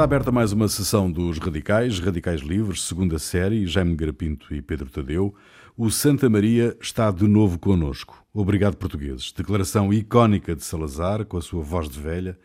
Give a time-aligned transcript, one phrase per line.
[0.00, 4.88] Está aberta mais uma sessão dos Radicais, Radicais Livres, segunda série, Jaime Garapinto e Pedro
[4.88, 5.34] Tadeu.
[5.76, 8.24] O Santa Maria está de novo conosco.
[8.32, 9.30] Obrigado, portugueses.
[9.30, 12.38] Declaração icónica de Salazar, com a sua voz de velha,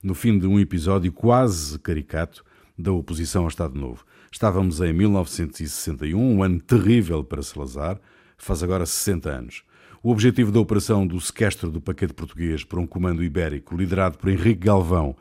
[0.00, 2.44] no fim de um episódio quase caricato
[2.78, 4.04] da oposição ao Estado Novo.
[4.30, 8.00] Estávamos em 1961, um ano terrível para Salazar,
[8.38, 9.64] faz agora 60 anos.
[10.00, 14.30] O objetivo da operação do sequestro do paquete português por um comando ibérico liderado por
[14.30, 15.16] Henrique Galvão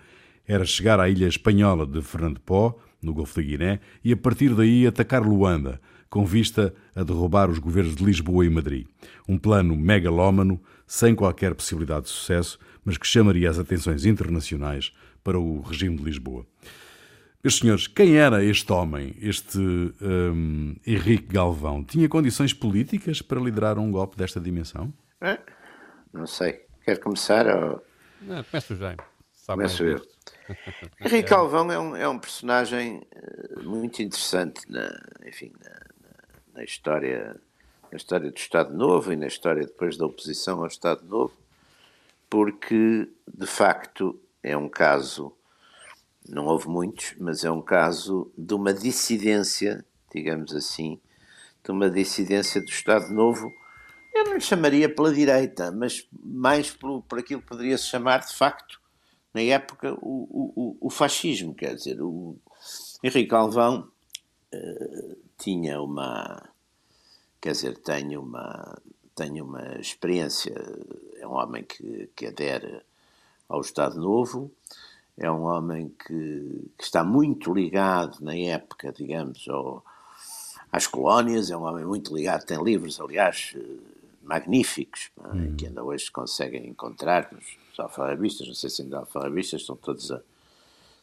[0.49, 4.55] era chegar à ilha espanhola de Fernando Pó, no Golfo da Guiné, e a partir
[4.55, 8.87] daí atacar Luanda, com vista a derrubar os governos de Lisboa e Madrid.
[9.27, 14.91] Um plano megalómano, sem qualquer possibilidade de sucesso, mas que chamaria as atenções internacionais
[15.23, 16.47] para o regime de Lisboa.
[17.43, 21.83] Meus senhores, quem era este homem, este um, Henrique Galvão?
[21.83, 24.91] Tinha condições políticas para liderar um golpe desta dimensão?
[25.21, 25.37] É,
[26.11, 26.61] não sei.
[26.83, 27.45] Quer começar?
[27.45, 27.83] Ou...
[28.23, 28.95] Não, começo já.
[29.45, 30.01] Começo eu.
[30.99, 34.89] Henrique Galvão é um, é um personagem uh, muito interessante na,
[35.25, 35.79] enfim, na,
[36.55, 37.39] na, história,
[37.91, 41.33] na história do Estado Novo e na história depois da oposição ao Estado Novo,
[42.29, 45.33] porque de facto é um caso
[46.29, 49.83] não houve muitos, mas é um caso de uma dissidência,
[50.13, 50.99] digamos assim,
[51.63, 53.51] de uma dissidência do Estado Novo.
[54.13, 58.79] Eu não lhe chamaria pela direita, mas mais por, aquilo que poderia-se chamar, de facto,
[59.33, 61.53] na época, o, o, o fascismo.
[61.53, 62.35] Quer dizer, o
[63.03, 63.89] Henrique Alvão
[64.53, 66.49] uh, tinha uma.
[67.41, 68.77] Quer dizer, tem uma,
[69.15, 70.53] tem uma experiência,
[71.17, 72.81] é um homem que, que adere
[73.47, 74.51] ao Estado Novo
[75.19, 79.83] é um homem que, que está muito ligado na época, digamos, ao,
[80.71, 83.59] às colónias, é um homem muito ligado, tem livros, aliás, eh,
[84.23, 85.55] magníficos, hum.
[85.57, 89.75] que ainda hoje se conseguem encontrar nos alfarrabistas, não sei se ainda há alfarrabistas, estão
[89.75, 90.21] todos a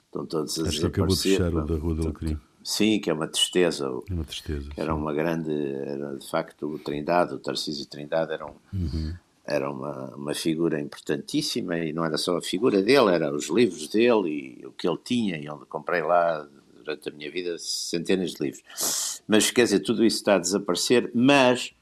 [0.06, 2.38] estão todos a Acho que acabou de fechar o da Rua do Alecrim.
[2.62, 3.86] Sim, que é uma tristeza.
[3.86, 4.68] É uma tristeza.
[4.76, 4.98] Era sim.
[4.98, 9.14] uma grande, era de facto o Trindade, o Tarcísio Trindade eram, uhum
[9.46, 13.86] era uma, uma figura importantíssima e não era só a figura dele, eram os livros
[13.88, 16.46] dele e o que ele tinha, e onde comprei lá
[16.76, 19.22] durante a minha vida centenas de livros.
[19.26, 21.72] Mas quer dizer, tudo isso está a desaparecer, mas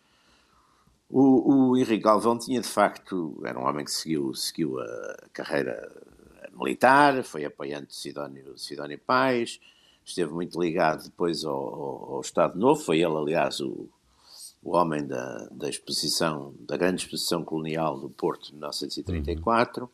[1.16, 5.88] o, o Henrique Galvão tinha de facto, era um homem que seguiu, seguiu a carreira
[6.52, 9.60] militar, foi apoiante de Sidónio, Sidónio Pais,
[10.04, 13.88] esteve muito ligado depois ao, ao, ao Estado Novo, foi ele, aliás, o,
[14.60, 19.84] o homem da, da exposição, da grande exposição colonial do Porto de 1934.
[19.84, 19.90] Uhum.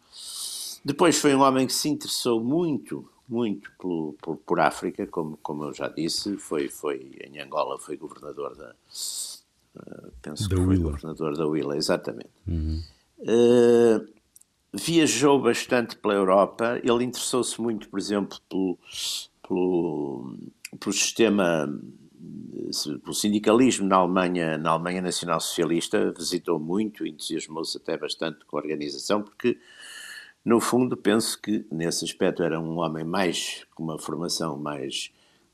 [0.82, 5.74] Depois foi um homem que se interessou muito, muito por, por, África, como, como eu
[5.74, 8.74] já disse, foi, foi em Angola, foi governador da,
[9.76, 10.90] uh, penso da que foi Willa.
[10.90, 12.30] governador da Willa, exatamente.
[12.46, 12.82] Uhum.
[13.20, 14.06] Uh,
[14.72, 18.78] viajou bastante pela Europa, ele interessou-se muito, por exemplo, pelo,
[19.46, 20.36] pelo,
[20.78, 21.68] pelo sistema
[23.06, 28.60] o sindicalismo na Alemanha, na Alemanha Nacional Socialista, visitou muito, entusiasmou-se até bastante com a
[28.60, 29.58] organização, porque,
[30.44, 35.10] no fundo, penso que nesse aspecto era um homem mais, com uma formação mais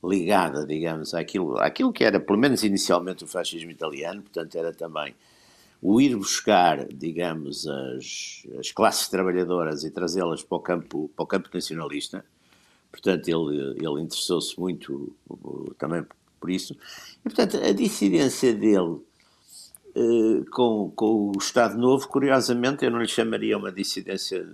[0.07, 5.15] ligada, digamos, àquilo, àquilo que era, pelo menos inicialmente, o fascismo italiano, portanto, era também
[5.83, 11.27] o ir buscar, digamos, as, as classes trabalhadoras e trazê-las para o campo, para o
[11.27, 12.25] campo nacionalista.
[12.91, 15.15] Portanto, ele, ele interessou-se muito
[15.79, 16.05] também
[16.41, 16.75] por isso.
[17.21, 19.01] E, portanto, a dissidência dele
[19.97, 24.47] uh, com, com o Estado Novo, curiosamente, eu não lhe chamaria uma dissidência,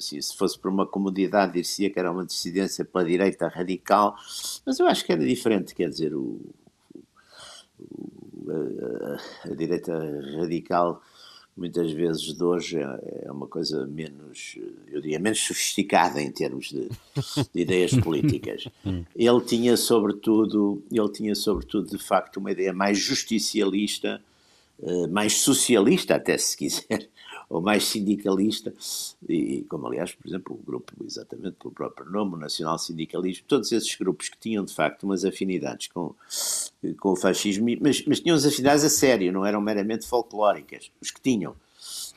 [0.00, 4.16] se fosse por uma comodidade, diria que era uma dissidência pela direita radical,
[4.64, 6.40] mas eu acho que era diferente, quer dizer, o,
[7.78, 8.18] o
[8.50, 9.92] a, a, direita
[10.38, 11.02] radical
[11.56, 16.68] muitas vezes de hoje é, é uma coisa menos, eu diria, menos sofisticada em termos
[16.70, 16.88] de,
[17.52, 18.68] de ideias políticas.
[19.14, 24.22] Ele tinha sobretudo, ele tinha sobretudo de facto uma ideia mais justicialista,
[24.80, 27.08] eh, mais socialista até se quiser,
[27.48, 28.74] ou mais sindicalista,
[29.26, 33.72] e como aliás, por exemplo, o grupo, exatamente pelo próprio nome, o Nacional Sindicalismo, todos
[33.72, 36.14] esses grupos que tinham de facto umas afinidades com,
[37.00, 41.10] com o fascismo, mas, mas tinham as afinidades a sério, não eram meramente folclóricas, os
[41.10, 41.56] que tinham.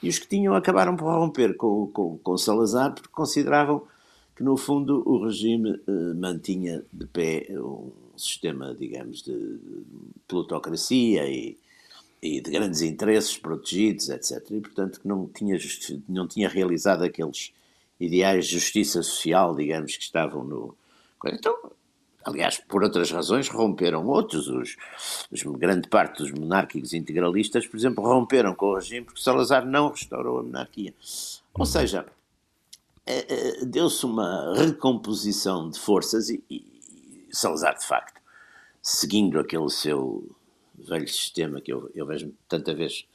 [0.04, 3.84] E os que tinham acabaram por romper com, com, com Salazar porque consideravam
[4.36, 9.84] que, no fundo, o regime eh, mantinha de pé um sistema, digamos, de, de
[10.28, 11.58] plutocracia e,
[12.22, 14.46] e de grandes interesses protegidos, etc.
[14.52, 15.58] E, portanto, que não tinha,
[16.08, 17.52] não tinha realizado aqueles
[18.00, 20.78] ideais de justiça social, digamos, que estavam no.
[21.26, 21.56] Então,
[22.24, 24.48] aliás, por outras razões, romperam outros.
[24.48, 24.78] Os,
[25.32, 29.90] os, grande parte dos monárquicos integralistas, por exemplo, romperam com o regime porque Salazar não
[29.90, 30.94] restaurou a monarquia.
[31.54, 32.06] Ou seja,
[33.06, 36.64] é, é, deu-se uma recomposição de forças e, e,
[37.32, 38.20] Salazar, de facto,
[38.82, 40.36] seguindo aquele seu
[40.88, 43.06] velho sistema que eu, eu vejo tanta vez,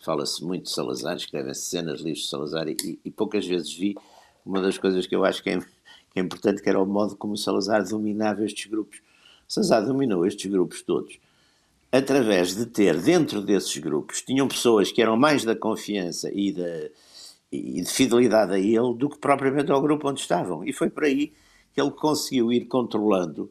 [0.00, 3.96] fala-se muito de Salazar, escrevem cenas, livros de Salazar e, e, poucas vezes vi
[4.44, 7.16] uma das coisas que eu acho que é, que é importante, que era o modo
[7.16, 9.00] como Salazar dominava estes grupos.
[9.48, 11.18] Salazar dominou estes grupos todos
[11.96, 16.90] através de ter dentro desses grupos, tinham pessoas que eram mais da confiança e, da,
[17.52, 20.64] e de fidelidade a ele do que propriamente ao grupo onde estavam.
[20.64, 21.32] E foi por aí
[21.72, 23.48] que ele conseguiu ir controlando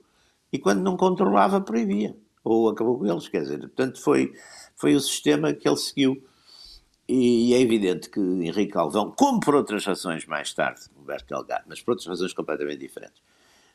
[0.51, 4.33] e quando não controlava proibia ou acabou com eles, quer dizer, portanto foi,
[4.75, 6.23] foi o sistema que ele seguiu
[7.07, 11.81] e é evidente que Henrique Alvão, como por outras razões mais tarde, Humberto Delgado, mas
[11.81, 13.21] por outras razões completamente diferentes,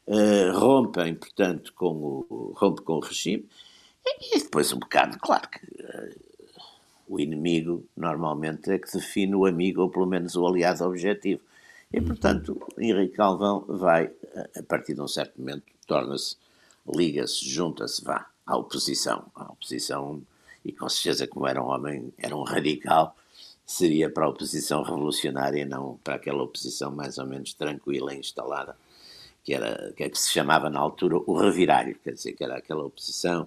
[0.06, 3.46] uh, rompem, portanto, com o, rompe com o regime
[4.32, 6.28] e depois um bocado, claro que uh,
[7.06, 11.42] o inimigo normalmente é que define o amigo ou pelo menos o aliado objetivo.
[11.90, 14.10] E portanto, Henrique Calvão vai,
[14.54, 16.36] a partir de um certo momento, torna-se,
[16.86, 19.26] liga-se, junta-se, vá à oposição.
[19.34, 20.22] À oposição,
[20.64, 23.14] e com certeza, como era um homem, era um radical,
[23.64, 28.74] seria para a oposição revolucionária, não para aquela oposição mais ou menos tranquila e instalada,
[29.44, 32.56] que era que, é que se chamava na altura o reviralho, quer dizer, que era
[32.56, 33.46] aquela oposição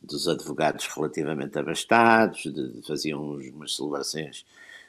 [0.00, 4.46] dos advogados relativamente abastados, de, de, faziam uns, umas celebrações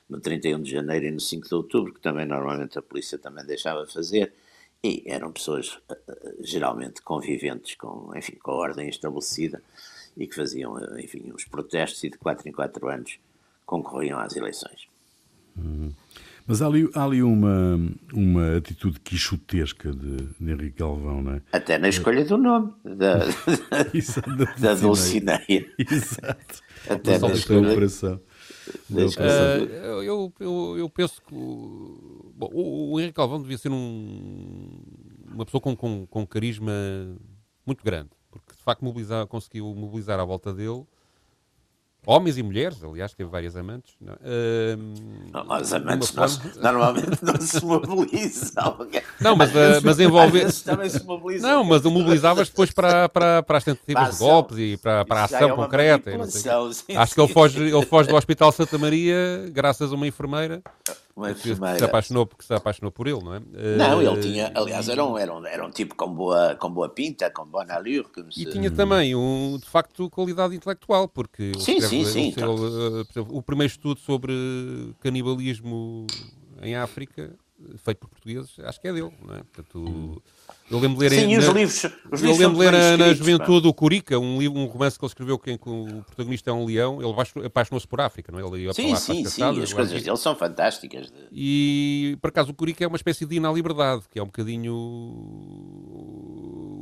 [0.08, 3.46] no 31 de janeiro e no 5 de outubro, que também normalmente a polícia também
[3.46, 4.34] deixava fazer,
[4.84, 9.62] e eram pessoas eh, eh, geralmente conviventes com, enfim, com a ordem estabelecida
[10.16, 13.20] e que faziam, eh, enfim, os protestos e de 4 em 4 anos
[13.66, 14.88] concorriam às eleições.
[15.58, 15.92] Uhum.
[16.48, 17.80] Mas há ali, há ali uma,
[18.12, 21.42] uma atitude quixotesca de, de Henrique Galvão, não é?
[21.52, 23.20] Até na escolha do nome da,
[23.94, 25.72] Exato, da, da Dulcineia.
[25.78, 26.64] Exato.
[26.90, 27.72] Até na escolha.
[27.72, 28.20] Operação.
[28.90, 31.36] Uh, eu, eu, eu penso que
[32.40, 34.82] bom, o, o Henrique Galvão devia ser um,
[35.32, 36.74] uma pessoa com, com, com carisma
[37.66, 40.86] muito grande, porque de facto mobilizar, conseguiu mobilizar à volta dele
[42.06, 43.94] Homens e mulheres, aliás, teve várias amantes.
[44.00, 48.78] Não, uh, Os amantes não, normalmente não se mobilizam.
[49.20, 50.52] Não, mas, uh, mas envolve.
[50.64, 51.50] também se mobilizam.
[51.50, 55.24] Não, mas mobilizavas depois para, para, para as tentativas de golpes e para, para a
[55.26, 56.26] ação é concreta.
[56.28, 60.64] Sim, Acho que ele foge, ele foge do Hospital Santa Maria graças a uma enfermeira
[61.16, 61.74] uma enfermeira.
[61.74, 63.40] Que se apaixonou, porque se apaixonou por ele, não é?
[63.78, 66.70] Não, ele eh, tinha, aliás, era um, era um, era um tipo com boa, com
[66.72, 68.06] boa pinta, com boa allure.
[68.38, 73.28] E tinha também, um, de facto, qualidade intelectual, porque sim, escreve, sim, sim, ele, então.
[73.30, 74.34] o primeiro estudo sobre
[75.02, 76.08] canibalismo
[76.62, 77.36] em África
[77.78, 79.44] feito por portugueses, acho que é dele, não é?
[79.44, 80.22] Portanto,
[80.72, 83.74] eu lembro de ler, Sim, na, os livros, os eu ler na, na juventude o
[83.74, 87.02] Curica, um, livro, um romance que ele escreveu que, que o protagonista é um leão,
[87.02, 87.14] ele
[87.46, 88.44] apaixonou-se por África, não é?
[88.44, 91.12] Ele ia sim, sim, sim, as coisas dele são fantásticas.
[91.32, 94.28] E, por acaso, o Curica é uma espécie de Ina à Liberdade, que é um
[94.28, 94.76] bocadinho...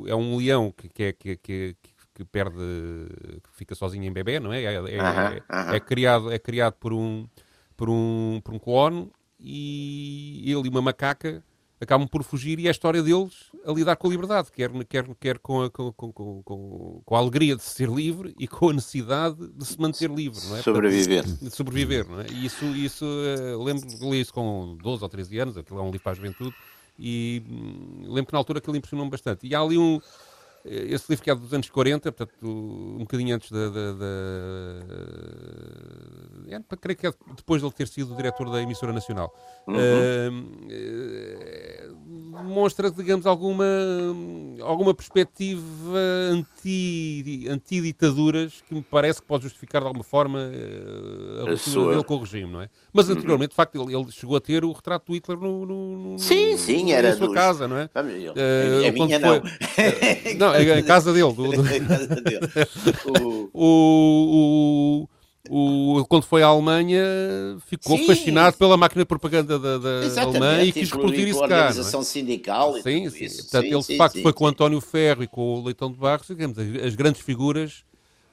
[0.08, 1.76] é um leão que, que, é, que, que,
[2.14, 2.58] que perde,
[3.44, 4.64] que fica sozinho em bebê, não é?
[4.64, 5.74] É, é, uh -huh, uh -huh.
[5.74, 7.28] é criado, é criado por um,
[7.76, 11.44] por um, por um clone e ele e uma macaca
[11.80, 15.06] acabam por fugir e é a história deles a lidar com a liberdade, quer, quer,
[15.20, 16.12] quer com, a, com, com,
[16.44, 20.40] com, com, a alegria de ser livre e com a necessidade de se manter livre,
[20.48, 20.62] não é?
[20.62, 21.24] Sobreviver.
[21.24, 22.28] De sobreviver, não é?
[22.32, 25.88] E isso, isso uh, lembro ler isso com 12 ou 13 anos, aquilo é um
[25.88, 26.56] livro para a juventude,
[26.98, 29.46] e hum, lembro que na altura aquilo impressionou-me bastante.
[29.46, 30.02] E há ali um, eh,
[30.70, 33.70] esse livro que é dos anos 40, portanto, um bocadinho antes da.
[33.70, 34.08] da, da
[36.50, 39.34] é, creio que é depois de ele ter sido diretor da emissora nacional.
[39.68, 39.76] Uhum.
[39.76, 40.58] Uh,
[42.38, 43.66] demonstra, digamos, alguma,
[44.62, 45.62] alguma perspectiva
[46.32, 52.04] anti, anti-ditaduras que me parece que pode justificar de alguma forma uh, a ruptura dele
[52.04, 52.70] com o regime, não é?
[52.94, 53.16] Mas uhum.
[53.16, 53.54] anteriormente, uhum.
[53.54, 56.58] de facto, ele, ele, chegou a ter o retrato do Hitler no, no, no sim,
[56.58, 57.36] sim, era na sua dos...
[57.36, 57.90] casa, não é?
[57.94, 59.42] Vamos, uh, a minha foi...
[60.38, 60.54] não.
[60.54, 61.34] não, é a casa dele.
[61.34, 61.62] Do, do...
[63.54, 65.08] o,
[65.50, 67.04] o, o, quando foi à Alemanha,
[67.66, 71.46] ficou sim, fascinado pela máquina de propaganda da, da Alemanha e quis reproduzir isso cá.
[71.46, 73.26] A organização sindical e sim, sim.
[73.26, 73.44] Isso.
[73.44, 75.92] Portanto, sim, ele de facto sim, foi com o António Ferro e com o Leitão
[75.92, 77.84] de Barros, digamos, as grandes figuras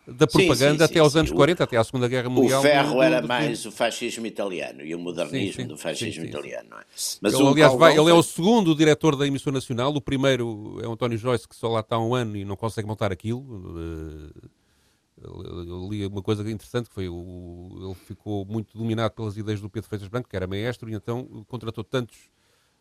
[0.07, 2.61] da propaganda até aos anos 40, até à Segunda Guerra Mundial.
[2.61, 6.69] O ferro era mais o fascismo italiano e o modernismo do fascismo italiano.
[6.71, 6.85] Não é?
[7.21, 10.87] Mas ele, aliás, vai, ele é o segundo diretor da emissora nacional, o primeiro é
[10.87, 13.45] o António Joyce, que só lá está há um ano e não consegue montar aquilo.
[13.79, 14.49] Eh,
[15.23, 19.71] eu li uma coisa interessante que foi o, ele ficou muito dominado pelas ideias do
[19.71, 22.19] Pedro Freitas Branco, que era maestro, e então contratou tantos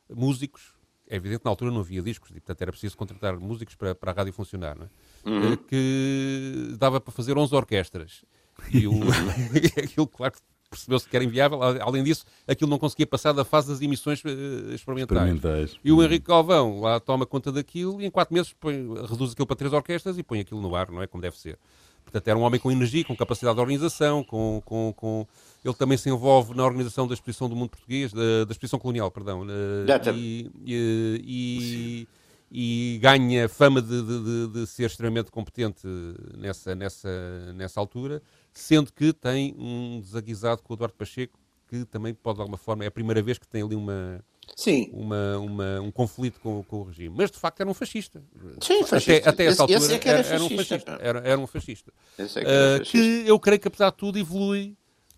[0.09, 0.72] músicos.
[1.09, 4.11] É evidente, na altura não havia discos, e portanto era preciso contratar músicos para, para
[4.11, 5.29] a rádio funcionar, é?
[5.29, 5.53] Uhum.
[5.53, 8.23] Eh, que dava para fazer 11 orquestras.
[8.71, 8.93] E o,
[9.83, 10.33] aquilo, claro,
[10.73, 11.61] percebeu-se que era inviável.
[11.61, 15.19] Além disso, aquilo não conseguia passar da fase das emissões uh, experimentais.
[15.21, 15.79] experimentais.
[15.83, 16.03] E o uhum.
[16.03, 18.75] Henrique Calvão lá toma conta daquilo e em quatro meses põe,
[19.09, 21.07] reduz aquilo para três orquestras e põe aquilo no ar, não é?
[21.07, 21.57] Como deve ser.
[22.03, 25.27] Portanto, era um homem com energia, com capacidade de organização, com, com, com...
[25.63, 29.09] ele também se envolve na organização da Exposição do Mundo Português, da, da Exposição Colonial,
[29.09, 29.45] perdão.
[30.15, 32.07] E, e,
[32.51, 35.87] e, e, ganha fama de, de, de, ser extremamente competente
[36.37, 42.13] nessa, nessa, nessa altura, sendo que tem um desaguisado com o Eduardo Pacheco, que também
[42.13, 44.23] pode, de alguma forma, é a primeira vez que tem ali uma,
[44.55, 44.89] Sim.
[44.93, 47.15] Uma, uma, um conflito com, com, o regime.
[47.17, 48.23] Mas de facto era um fascista.
[48.61, 49.29] Sim, fascista.
[49.29, 50.97] Até, até essa esse, altura esse é era, era, um fascista.
[51.01, 51.93] Era, era um fascista.
[52.17, 52.97] Esse é que, uh, fascista.
[52.97, 54.75] que eu creio que apesar de tudo evolui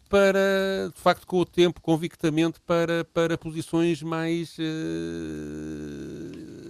[0.10, 4.62] para, de facto, com o tempo, convictamente, para, para posições mais uh,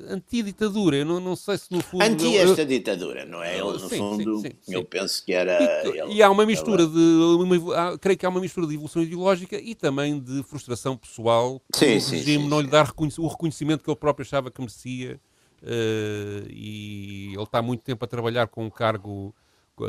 [0.09, 0.97] anti-ditadura.
[0.97, 2.03] Eu não, não sei se no fundo.
[2.03, 3.57] Anti esta eu, ditadura, não é?
[3.57, 5.62] Ele, no sim, fundo, sim, sim, eu penso que era.
[5.62, 7.00] E, ele, e há uma mistura de.
[7.00, 11.62] Uma, há, creio que há uma mistura de evolução ideológica e também de frustração pessoal.
[11.74, 15.19] Sim, o regime não lhe dar o reconhecimento que ele próprio achava que merecia.
[15.62, 19.33] Uh, e ele está há muito tempo a trabalhar com um cargo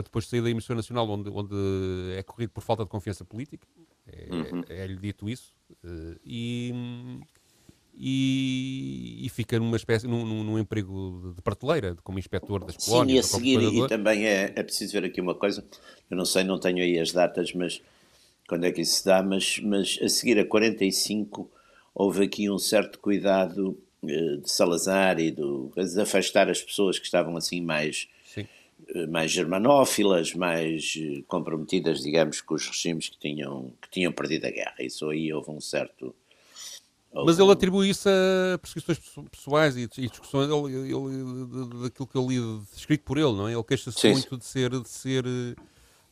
[0.02, 1.54] depois de sair da emissão nacional, onde, onde
[2.16, 3.66] é corrido por falta de confiança política,
[4.06, 4.64] é, uhum.
[4.68, 5.54] é, é lhe dito isso,
[5.84, 6.72] uh, e,
[7.96, 13.26] e, e, fica numa espécie, num, num, emprego de prateleira, como inspetor das colónias.
[13.26, 15.64] Sim, e a seguir, e também é, é preciso ver aqui uma coisa,
[16.10, 17.80] eu não sei, não tenho aí as datas, mas
[18.46, 21.50] quando é que isso se dá, mas, mas a seguir a 45
[21.94, 27.06] houve aqui um certo cuidado uh, de Salazar e do, de afastar as pessoas que
[27.06, 28.08] estavam assim mais
[28.94, 34.46] eh, mais germanófilas, mais eh, comprometidas, digamos, com os regimes que tinham, que tinham perdido
[34.46, 34.76] a guerra.
[34.80, 36.14] Isso aí houve um certo.
[37.24, 38.98] Mas ele atribui isso a perseguições
[39.30, 42.36] pessoais e, discussões ele, ele, daquilo que eu li
[42.76, 43.52] escrito por ele, não é?
[43.52, 45.24] Ele queixa-se muito de ser, de ser,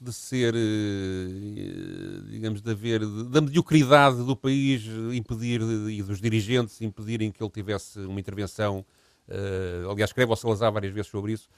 [0.00, 4.82] de ser, eh, digamos, de haver, da mediocridade do país
[5.12, 8.84] impedir e dos dirigentes impedirem que ele tivesse uma intervenção
[9.26, 11.48] Uh, aliás, escreve ao Salazar várias vezes sobre isso,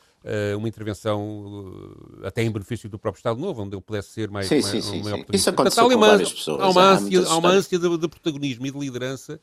[0.56, 4.46] uma intervenção uh, até em benefício do próprio Estado Novo, onde ele pudesse ser mais,
[4.46, 5.24] sim, mais, sim, sim, maior sim.
[5.32, 6.60] Isso aconteceu Portanto, há uma, pessoas.
[6.60, 9.40] Há uma ânsia, há uma ânsia de, de, protagonismo e de liderança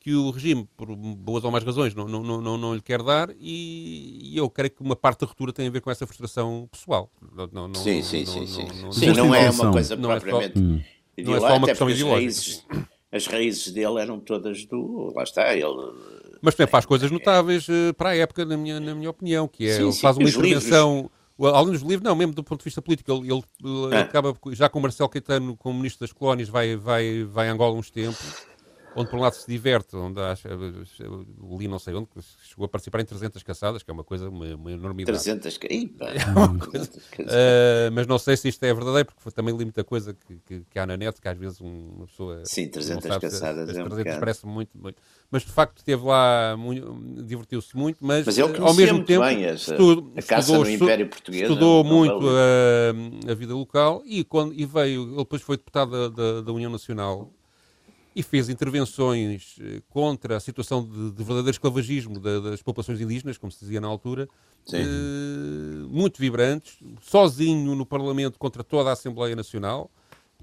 [0.00, 3.30] que o regime, por boas ou más razões, não, não, não, não, lhe quer dar
[3.38, 6.68] e, e, eu creio que uma parte da ruptura tem a ver com essa frustração
[6.72, 7.08] pessoal.
[7.52, 8.46] Não, não, sim, sim, sim.
[8.46, 8.66] sim.
[8.90, 10.58] sim não é uma coisa propriamente...
[10.58, 12.88] Não é só, não é só uma questão ideológica.
[13.12, 15.12] As raízes dele eram todas do...
[15.14, 15.92] Lá está, ele
[16.42, 19.66] mas também faz coisas notáveis uh, para a época, na minha, na minha opinião, que
[19.66, 20.96] é, sim, ele faz sim, uma intervenção...
[20.96, 21.22] Livros.
[21.40, 24.02] Além dos livros, não, mesmo do ponto de vista político, ele, ele, ele ah.
[24.02, 27.74] acaba, já com o Marcelo Caetano, como Ministro das Colónias, vai, vai, vai a Angola
[27.74, 28.46] uns tempos
[28.94, 32.08] onde por um lado se diverte, onde acha, li não sei onde,
[32.42, 35.18] chegou a participar em 300 caçadas, que é uma coisa, uma, uma enormidade.
[35.18, 35.72] 300 caçadas?
[36.02, 36.90] É coisa,
[37.22, 40.62] uh, mas não sei se isto é verdadeiro, porque também li muita coisa que, que,
[40.68, 42.42] que há na net, que às vezes uma pessoa...
[42.44, 46.56] Sim, 300 caçadas se, é um 300 parece muito, muito, mas de facto esteve lá,
[47.24, 50.70] divertiu-se muito, mas, mas ele ao mesmo tempo bem essa, estudou, a caça estudou, no
[50.70, 51.42] Império Português.
[51.42, 56.08] Estudou muito a, a, vida local e, quando, e veio, ele depois foi deputado da,
[56.08, 57.32] da, da União Nacional
[58.14, 63.50] e fez intervenções eh, contra a situação de, de verdadeiro esclavagismo das populações indígenas, como
[63.50, 64.28] se dizia na altura,
[64.72, 64.78] eh,
[65.88, 69.90] muito vibrantes, sozinho no Parlamento contra toda a Assembleia Nacional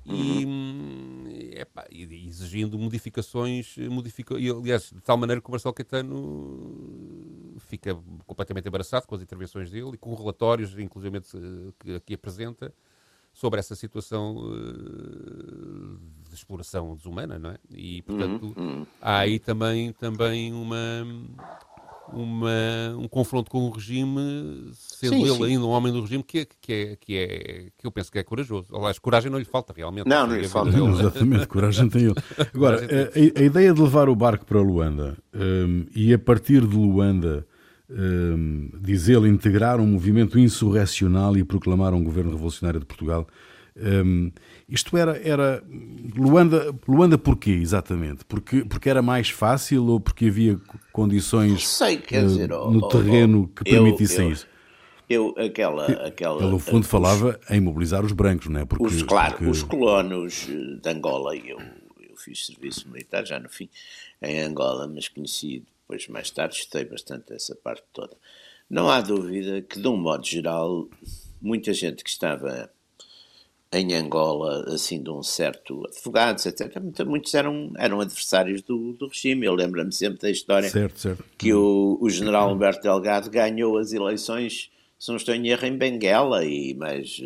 [0.05, 7.55] e, epá, e exigindo modificações, modifica, e, aliás, de tal maneira que o Marcelo Caetano
[7.59, 11.21] fica completamente embaraçado com as intervenções dele e com relatórios, inclusive, eh,
[11.79, 12.73] que aqui apresenta,
[13.39, 17.57] sobre essa situação uh, de exploração desumana, não é?
[17.73, 18.85] E, portanto, uhum, uhum.
[19.01, 21.07] há aí também, também uma,
[22.11, 25.45] uma, um confronto com o regime, sendo sim, ele sim.
[25.45, 28.23] ainda um homem do regime, que, que, é, que, é, que eu penso que é
[28.23, 28.75] corajoso.
[28.75, 30.05] Aliás, coragem não lhe falta realmente.
[30.05, 30.71] Não, não lhe falta.
[30.71, 32.15] Não, exatamente, coragem tem ele.
[32.53, 36.75] Agora, a, a, ideia de levar o barco para Luanda um, e a partir de
[36.75, 37.47] Luanda
[37.89, 43.27] um, diz ele, integrar um movimento insurrecional e proclamar um governo revolucionário de Portugal.
[43.75, 44.31] Um,
[44.67, 45.63] isto era, era
[46.15, 48.25] Luanda, Luanda porquê, exatamente?
[48.25, 50.59] Porque, porque era mais fácil ou porque havia
[50.91, 54.47] condições sei, uh, dizer, oh, no oh, terreno oh, que permitissem eu, isso?
[55.09, 58.65] Eu, aquela, aquela, Ele, no fundo, falava os, em mobilizar os brancos, não é?
[58.65, 59.49] Porque, os, claro, porque...
[59.49, 61.57] os colonos de Angola, eu,
[61.99, 63.69] eu fiz serviço militar já no fim,
[64.21, 68.15] em Angola, mas conheci depois mais tarde estudei bastante essa parte toda.
[68.69, 70.87] Não há dúvida que, de um modo geral,
[71.41, 72.69] muita gente que estava
[73.71, 79.47] em Angola, assim, de um certo advogados, etc., muitos eram, eram adversários do, do regime.
[79.47, 81.23] Eu lembro-me sempre da história certo, certo.
[81.37, 84.69] que o, o general Humberto Delgado ganhou as eleições,
[84.99, 87.19] se não estou em erro, em Benguela, e, mas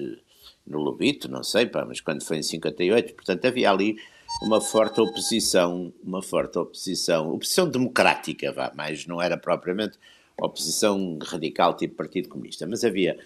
[0.66, 3.98] no Lubito, não sei, pá, mas quando foi em 58, portanto havia ali
[4.42, 9.98] uma forte oposição, uma forte oposição, oposição democrática, vá, mas não era propriamente
[10.38, 13.18] oposição radical tipo Partido Comunista, mas havia,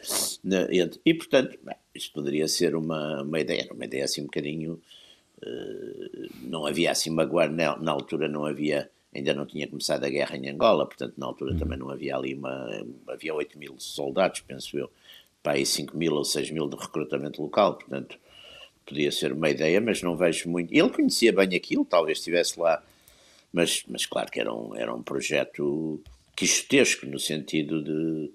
[1.06, 4.80] e portanto, bem, isto poderia ser uma, uma ideia, uma ideia assim um bocadinho,
[5.44, 10.04] uh, não havia assim uma guarda, na, na, altura não havia, ainda não tinha começado
[10.04, 11.60] a guerra em Angola, portanto na altura uhum.
[11.60, 14.92] também não havia ali uma, havia 8 mil soldados, penso eu,
[15.42, 18.20] para aí 5 mil ou 6 mil de recrutamento local, portanto
[18.88, 20.74] podia ser uma ideia, mas não vejo muito.
[20.74, 22.82] Ele conhecia bem aquilo, talvez estivesse lá,
[23.52, 26.02] mas, mas claro que era um, era um projeto
[26.36, 28.32] quixotesco, no sentido de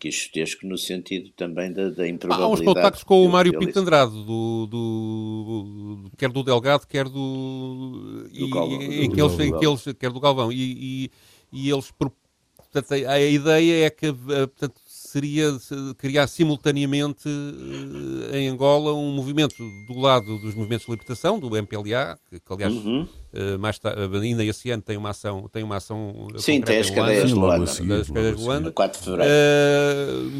[0.00, 2.42] quixotesco no sentido também da, da improbabilidade.
[2.42, 7.04] Há uns contactos com o Mário Pinto Andrade, do, do, do, quer do Delgado, quer
[7.04, 7.10] do...
[7.12, 10.50] do, e, Galvão, em do, que eles, em que eles, quer do Galvão.
[10.50, 11.10] E, e,
[11.52, 11.92] e eles...
[11.92, 14.12] Portanto, a, a ideia é que eh,
[14.46, 15.56] portanto, seria
[15.98, 22.18] criar simultaneamente uh, em Angola um movimento do lado dos movimentos de libertação, do MPLA,
[22.28, 23.02] que, que aliás uhum.
[23.02, 26.90] uh, mais tarde, ainda esse ano tem uma ação, tem uma ação Sim, tem as
[26.90, 27.64] cadeias de Luanda.
[27.64, 28.70] As cadeias de Luanda.
[28.70, 29.32] 4 de fevereiro.
[29.32, 30.30] Uh,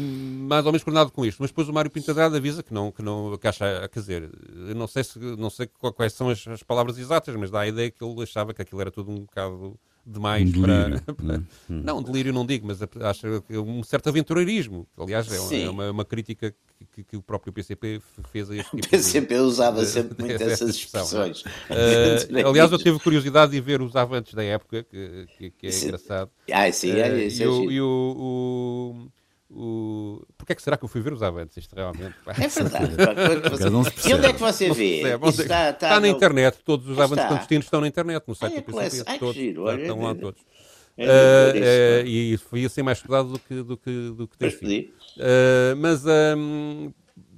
[0.47, 1.39] mais ou menos coordenado com isto.
[1.39, 4.29] Mas depois o Mário Pintadrada avisa que não, que não, que acha, quer dizer,
[4.67, 7.67] eu não sei, se, não sei quais são as, as palavras exatas, mas dá a
[7.67, 11.37] ideia que ele achava que aquilo era tudo um bocado demais um para, para...
[11.69, 11.81] Hum.
[11.83, 14.87] Não, delírio não digo, mas acho um certo aventureirismo.
[14.97, 16.53] Aliás, é, é uma, uma, crítica
[16.93, 20.41] que, que, o próprio PCP fez a este tipo O PCP de, usava sempre muito
[20.43, 21.41] essas expressões.
[21.41, 25.83] Uh, aliás, eu tive curiosidade de ver os avantes da época, que, que, que é
[25.83, 26.31] engraçado.
[26.51, 29.20] Ah, sim, é, uh, e, o, e o, o
[29.53, 30.25] o...
[30.37, 31.57] Porquê é que será que eu fui ver os avantes?
[31.57, 32.15] Isto realmente.
[32.27, 32.95] É verdade.
[34.07, 35.01] e onde é que você vê?
[35.01, 36.07] Está, está, está, na no...
[36.07, 36.57] internet.
[36.63, 39.03] Todos os avantes clandestinos estão na internet, no site do PCP.
[39.09, 40.41] Ai, todos, giro, olha, estão lá todos.
[40.97, 44.51] É, uh, uh, e foi assim mais estudado do que, do que, do que tem
[44.51, 44.89] sido.
[45.17, 46.91] Uh, mas um,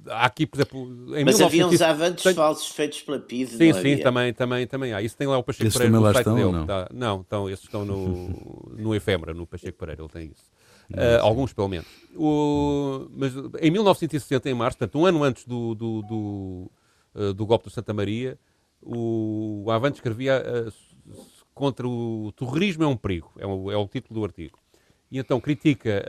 [0.06, 0.80] há aqui, por exemplo.
[1.16, 2.34] Em mas 1900, havia uns avantes tem...
[2.34, 3.50] falsos feitos pela PID.
[3.50, 4.02] Sim, sim, havia?
[4.02, 5.02] também, também, também há.
[5.02, 6.52] Isso tem lá o Pacheco Pereira no site estão, dele.
[6.52, 10.54] Não, tá, não então, esses estão no, no efêmera, no Pacheco Pereira, ele tem isso.
[10.90, 11.86] Uh, alguns, pelo menos.
[12.14, 16.70] O, mas em 1960, em março, portanto, um ano antes do, do, do,
[17.14, 18.38] uh, do golpe do Santa Maria,
[18.82, 21.14] o, o Avante escrevia uh,
[21.54, 24.58] contra o terrorismo é um perigo, é o, é o título do artigo.
[25.10, 26.04] E então critica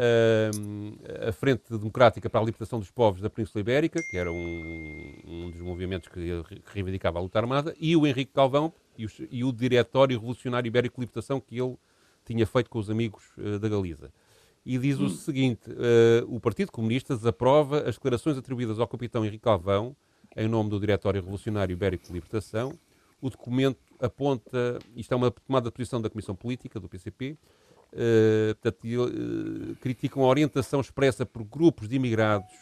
[1.27, 5.51] a Frente Democrática para a Libertação dos Povos da Península Ibérica, que era um, um
[5.51, 6.41] dos movimentos que,
[6.73, 11.01] reivindicava a luta armada, e o Henrique Calvão e e o Diretório Revolucionário Ibérico de
[11.01, 11.77] Libertação que ele
[12.25, 13.25] tinha feito com os amigos
[13.61, 14.11] da Galiza
[14.65, 15.09] e diz o hum.
[15.09, 19.95] seguinte: uh, o Partido Comunista desaprova as declarações atribuídas ao capitão Henrique Calvão,
[20.35, 22.73] em nome do Diretório Revolucionário Ibérico de Libertação.
[23.21, 27.37] O documento aponta, isto é uma tomada de posição da Comissão Política, do PCP, uh,
[27.93, 32.53] eh, portanto, uh, criticam a orientação expressa por grupos de imigrados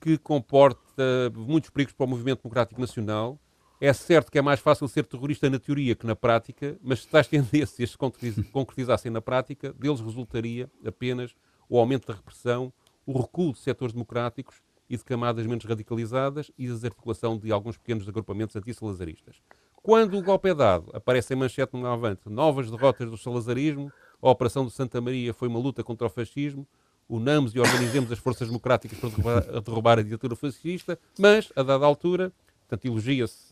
[0.00, 3.38] que comporta muitos perigos para o movimento democrático nacional
[3.80, 7.08] é certo que é mais fácil ser terrorista na teoria que na prática, mas se
[7.08, 7.96] tais tendências se
[8.52, 11.34] concretizassem na prática, deles resultaria apenas
[11.66, 12.70] o aumento da repressão,
[13.06, 14.56] o recuo de setores democráticos
[14.88, 19.36] e de camadas menos radicalizadas e a desarticulação de alguns pequenos agrupamentos anti-salazaristas.
[19.82, 23.90] Quando o golpe é dado, aparece em manchete no avante novas derrotas do salazarismo,
[24.20, 26.66] a Operação de Santa Maria foi uma luta contra o fascismo,
[27.08, 31.86] unamos e organizemos as forças democráticas para derrubar, derrubar a ditadura fascista, mas, a dada
[31.86, 32.30] altura,
[32.68, 33.49] portanto, elogia-se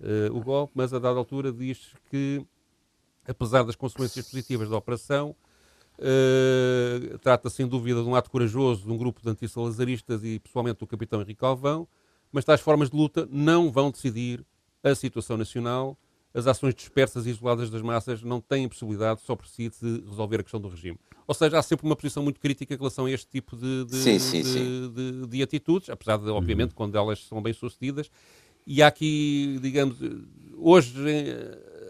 [0.00, 2.44] uh, o golpe, mas a dada altura diz que,
[3.26, 5.34] apesar das consequências positivas da operação,
[5.98, 10.80] uh, trata sem dúvida de um ato corajoso de um grupo de antissalazaristas e pessoalmente
[10.80, 11.86] do capitão Henrique Alvão,
[12.32, 14.44] mas tais formas de luta não vão decidir
[14.82, 15.98] a situação nacional.
[16.32, 20.40] As ações dispersas e isoladas das massas não têm possibilidade só por si de resolver
[20.40, 20.96] a questão do regime.
[21.26, 23.96] Ou seja, há sempre uma posição muito crítica em relação a este tipo de, de,
[23.96, 24.92] sim, sim, de, sim.
[24.92, 26.76] de, de atitudes, apesar de, obviamente, uhum.
[26.76, 28.10] quando elas são bem sucedidas,
[28.72, 29.96] e há aqui, digamos,
[30.56, 30.94] hoje,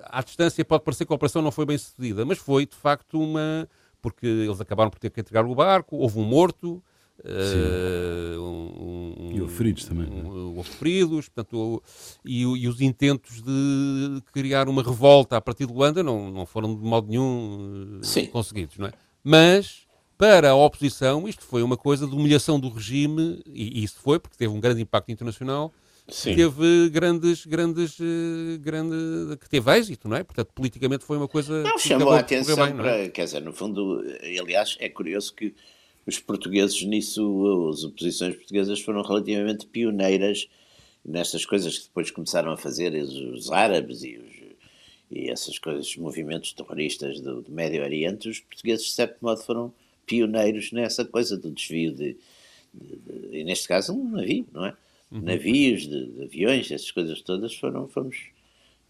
[0.06, 3.20] à distância, pode parecer que a operação não foi bem sucedida, mas foi, de facto,
[3.20, 3.68] uma.
[4.00, 6.82] Porque eles acabaram por ter que entregar o barco, houve um morto.
[7.18, 10.06] Uh, um, um, e houve feridos também.
[10.06, 10.22] É?
[10.22, 11.82] Um, houve feridos, portanto,
[12.24, 16.74] e, e, os intentos de criar uma revolta a partir de Luanda não, não foram
[16.74, 18.26] de modo nenhum eh, Sim.
[18.28, 18.92] conseguidos, não é?
[19.22, 23.98] Mas para a oposição, isto foi uma coisa de humilhação do regime, e, e isso
[24.00, 25.74] foi porque teve um grande impacto internacional,
[26.10, 26.34] Sim.
[26.34, 30.22] teve grandes, grandes, eh, grande, que teve êxito, não é?
[30.22, 31.62] Portanto, politicamente foi uma coisa.
[31.62, 32.72] Não, chamou a atenção bem, é?
[32.72, 33.08] para, é?
[33.08, 34.02] quer dizer, no fundo,
[34.38, 35.54] aliás, é curioso que
[36.06, 40.48] os portugueses nisso, as oposições portuguesas foram relativamente pioneiras
[41.04, 44.34] nestas coisas que depois começaram a fazer os, árabes e, os,
[45.10, 49.42] e essas coisas, os movimentos terroristas do, do, Médio Oriente, os portugueses, de certo modo,
[49.42, 49.72] foram
[50.06, 52.16] pioneiros nessa coisa do desvio de,
[52.74, 54.74] de, de neste caso um navio, não é?
[55.10, 55.20] Uhum.
[55.22, 58.16] navios, de, de, aviões, essas coisas todas foram, fomos,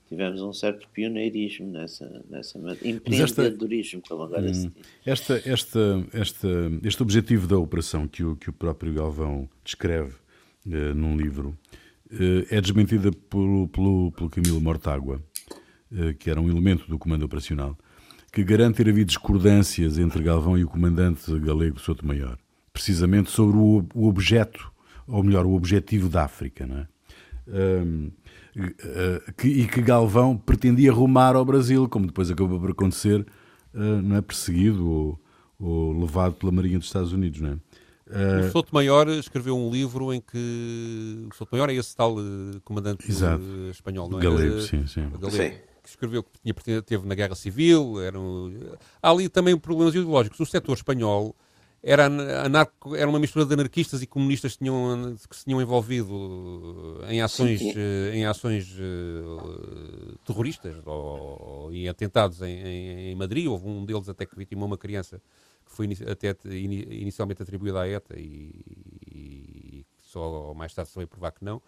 [0.09, 4.87] tivemos um certo pioneirismo nessa, nessa empreendedorismo, como agora hum, se diz.
[5.06, 6.48] Esta, esta, esta,
[6.83, 10.14] este objetivo da operação que o, que o próprio Galvão descreve
[10.66, 11.56] uh, num livro
[12.12, 15.22] uh, é desmentida pelo, pelo, pelo Camilo Mortágua,
[15.92, 17.78] uh, que era um elemento do comando operacional,
[18.33, 22.38] que garante ter havido discordâncias entre Galvão e o comandante galego Souto Maior,
[22.72, 24.72] precisamente sobre o, o objeto,
[25.11, 26.87] ou melhor, o objetivo da África, não é?
[27.49, 28.11] Um,
[29.37, 33.27] que, e que Galvão pretendia rumar ao Brasil, como depois acabou por acontecer,
[33.75, 35.20] uh, não é perseguido ou,
[35.59, 37.55] ou, levado pela Marinha dos Estados Unidos, não é?
[38.11, 42.16] Uh, o Souto Maior escreveu um livro em que o Souto Maior é esse tal
[42.16, 43.42] uh, comandante Exato.
[43.70, 44.23] espanhol, não é?
[44.23, 45.09] Galego, sim, sim.
[45.11, 45.31] Galego.
[45.31, 46.31] sim que escreveu que
[46.62, 48.01] tinha, teve na Guerra Civil.
[48.03, 48.53] Eram,
[49.03, 50.38] há ali também problemas ideológicos.
[50.38, 51.35] O setor espanhol
[51.83, 57.03] era, anarco, era uma mistura de anarquistas e comunistas que, tinham, que se tinham envolvido
[57.09, 63.47] em ações, eh, em ações uh, terroristas ou, ou, em atentados em, em, em, Madrid.
[63.47, 65.23] Houve um deles até que vitimou uma criança
[65.64, 68.53] que foi até inicialmente atribuída à ETA e,
[69.11, 71.62] e só mais tarde se veio provar que não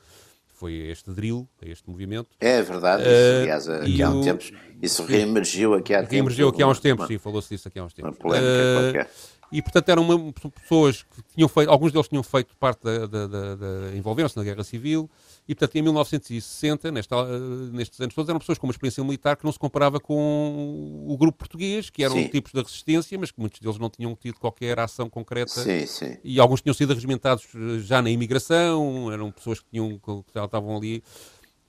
[0.62, 2.36] foi este drill, este movimento.
[2.38, 6.12] É verdade, isso, aliás, aqui há uns tempos, isso reemergiu aqui há tempos.
[6.12, 8.12] Reemergiu aqui há uns tempos, sim, falou-se disso aqui há uns tempos.
[8.12, 9.10] Uma polémica uh, qualquer.
[9.52, 13.26] E, portanto, eram uma, pessoas que tinham feito, alguns deles tinham feito parte da, da,
[13.26, 15.10] da, da envolveram-se na Guerra Civil,
[15.46, 17.38] e, portanto, em 1960, nesta,
[17.70, 21.14] nestes anos todos, eram pessoas com uma experiência militar que não se comparava com o
[21.18, 22.28] grupo português, que eram sim.
[22.28, 25.50] tipos da resistência, mas que muitos deles não tinham tido qualquer ação concreta.
[25.50, 26.16] Sim, sim.
[26.24, 30.46] E alguns tinham sido regimentados eh, já na imigração, eram pessoas que, tinham, que já
[30.46, 31.02] estavam ali.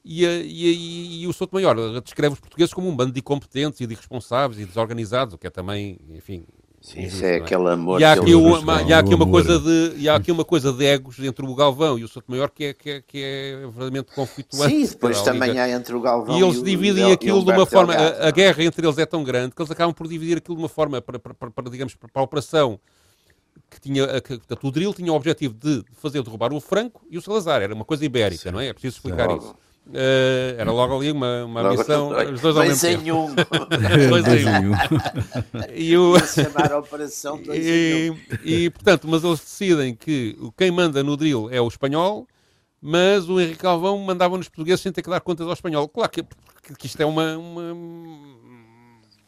[0.05, 3.87] E, e, e, o Souto Maior descreve os portugueses como um bando de incompetentes e
[3.87, 6.45] de irresponsáveis e desorganizados, o que é também, enfim,
[6.83, 8.01] Sim, isso é, é aquele amor.
[8.01, 10.73] E há aqui, uma, e há aqui uma coisa de e há aqui uma coisa
[10.73, 13.55] de egos entre o Galvão e o Souto Maior que é que é, que é
[13.61, 14.69] verdadeiramente conflituante.
[14.69, 17.65] Sim, depois também há entre o Galvão e eles e dividem o, aquilo de uma
[17.65, 17.93] forma.
[17.93, 20.61] A, a, guerra entre eles é tão grande que eles acabam por dividir aquilo de
[20.61, 22.77] uma forma para, para, para, para digamos para a operação
[23.69, 27.17] que tinha que, portanto, o drill tinha o objetivo de fazer derrubar o Franco e
[27.17, 27.61] o Salazar.
[27.61, 28.51] Era uma coisa ibérica, Sim.
[28.51, 28.67] não é?
[28.67, 29.55] É preciso explicar isso.
[29.85, 33.15] Uh, era logo ali uma, uma logo missão, os dois ao mesmo tempo.
[33.15, 33.35] Um.
[34.09, 34.73] dois em um.
[35.75, 36.17] e o...
[36.19, 38.37] chamar a operação dois e, um.
[38.45, 42.25] e, portanto, mas eles decidem que quem manda no drill é o espanhol,
[42.81, 45.89] mas o Henrique Calvão mandava nos portugueses sem ter que dar contas ao espanhol.
[45.89, 46.23] Claro que,
[46.79, 47.61] que isto é uma, uma...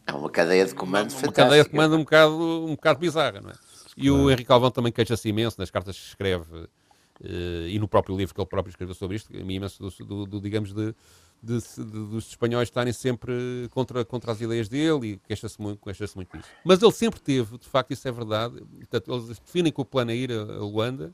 [0.07, 3.41] É uma cadeia de comando uma, uma cadeia de comando um bocado, um bocado bizarra,
[3.41, 3.55] não é?
[3.97, 6.84] E o Henrique Calvão também queixa-se imenso nas cartas que escreve Uh,
[7.23, 10.73] e no próprio livro que ele próprio escreveu sobre isto, imenso do, do, do digamos,
[10.73, 10.93] de,
[11.41, 13.33] de, de, dos espanhóis estarem sempre
[13.71, 16.49] contra, contra as ideias dele e queixa-se muito, queixa muito disso.
[16.63, 20.11] Mas ele sempre teve, de facto, isso é verdade, portanto, eles definem que o plano
[20.11, 21.11] é ir a, a Luanda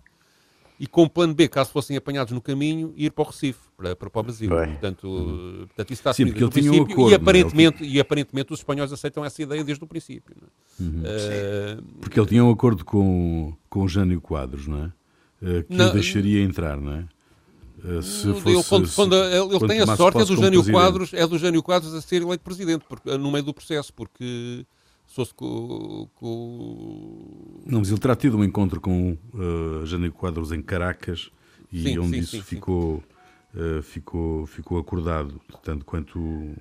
[0.82, 3.96] e com o plano B, caso fossem apanhados no caminho, ir para o Recife, para,
[3.96, 4.50] para, o Brasil.
[4.50, 4.72] Bem.
[4.72, 5.58] Portanto, uhum.
[5.68, 7.18] portanto, isso está Sim, porque ele tinha um acordo, e, é?
[7.18, 10.36] aparentemente, e aparentemente os espanhóis aceitam essa ideia desde o princípio.
[10.80, 11.04] Uhum.
[11.04, 14.92] Uh, porque ele tinha um acordo com, com o Jânio Quadros, não é?
[15.42, 17.06] Eh, que não, o deixaria entrar, não é?
[17.84, 21.14] Eh, se fosse, ele, quando, quando, ele, ele tem a sorte é do Jânio Quadros,
[21.14, 24.66] é do Jânio Quadros a ser eleito presidente porque, eh, no meio do processo, porque
[25.08, 27.62] se fosse com, com...
[27.66, 31.32] Não, mas ele terá tido um encontro com uh, Jânio Quadros em Caracas
[31.72, 33.04] e sim, onde sim, isso sim, ficou,
[33.54, 36.56] uh, ficou, ficou acordado, tanto quanto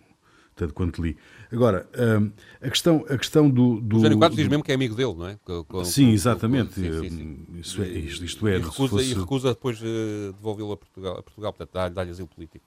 [0.61, 1.17] tanto quanto li.
[1.51, 3.81] Agora, hum, a, questão, a questão do.
[3.81, 5.39] do o Jânio Quadros diz mesmo que é amigo dele, não é?
[5.67, 6.75] Com, sim, exatamente.
[6.75, 7.47] Com, sim, sim, sim.
[7.59, 8.57] Isso é, isto, isto é.
[8.57, 9.11] E recusa, fosse...
[9.11, 12.65] e recusa depois uh, devolvê-lo a Portugal, a Portugal portanto, dá-lhe asilo político.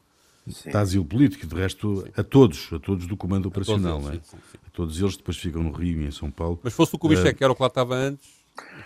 [0.50, 0.72] Sim.
[0.72, 2.12] Dá asilo político, de resto, sim.
[2.18, 4.68] a todos, a todos do comando operacional, a todos, eles, não é?
[4.68, 6.60] a todos eles depois ficam no Rio e em São Paulo.
[6.62, 8.28] Mas fosse o Kubitschek, uh, que era o que lá estava antes,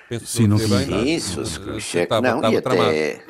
[0.08, 1.15] penso sim, que não, bem.
[1.15, 3.24] Isso, o Kubitschek não, estava, e até...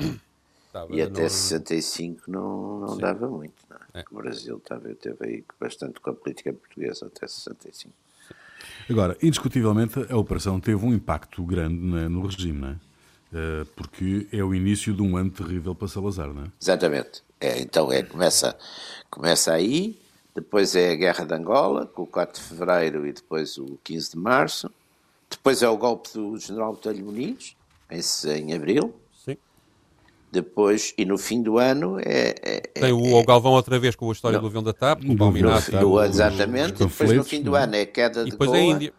[0.68, 1.30] Estava, e até não...
[1.30, 3.67] 65 não, não dava muito.
[4.00, 4.04] É?
[4.12, 7.94] O Brasil estava, teve aí bastante com a política portuguesa até 65.
[8.90, 12.76] Agora, indiscutivelmente, a operação teve um impacto grande né, no regime, não é?
[13.30, 16.48] Uh, porque é o início de um ano terrível para Salazar, não é?
[16.62, 17.22] Exatamente.
[17.40, 18.58] É, então é, começa,
[19.10, 20.00] começa aí,
[20.34, 24.12] depois é a Guerra de Angola, com o 4 de Fevereiro e depois o 15
[24.12, 24.72] de Março,
[25.30, 27.56] depois é o golpe do General Botelho Muniz,
[27.92, 28.00] em,
[28.40, 28.96] em Abril,
[30.32, 32.36] depois, e no fim do ano é.
[32.42, 35.04] é Tem o, é, Galvão outra vez com a história não, do avião da TAP,
[35.04, 35.72] o Palminato.
[35.72, 38.94] Do, exatamente, depois no fim do ano é queda de e depois Goa, é Índia.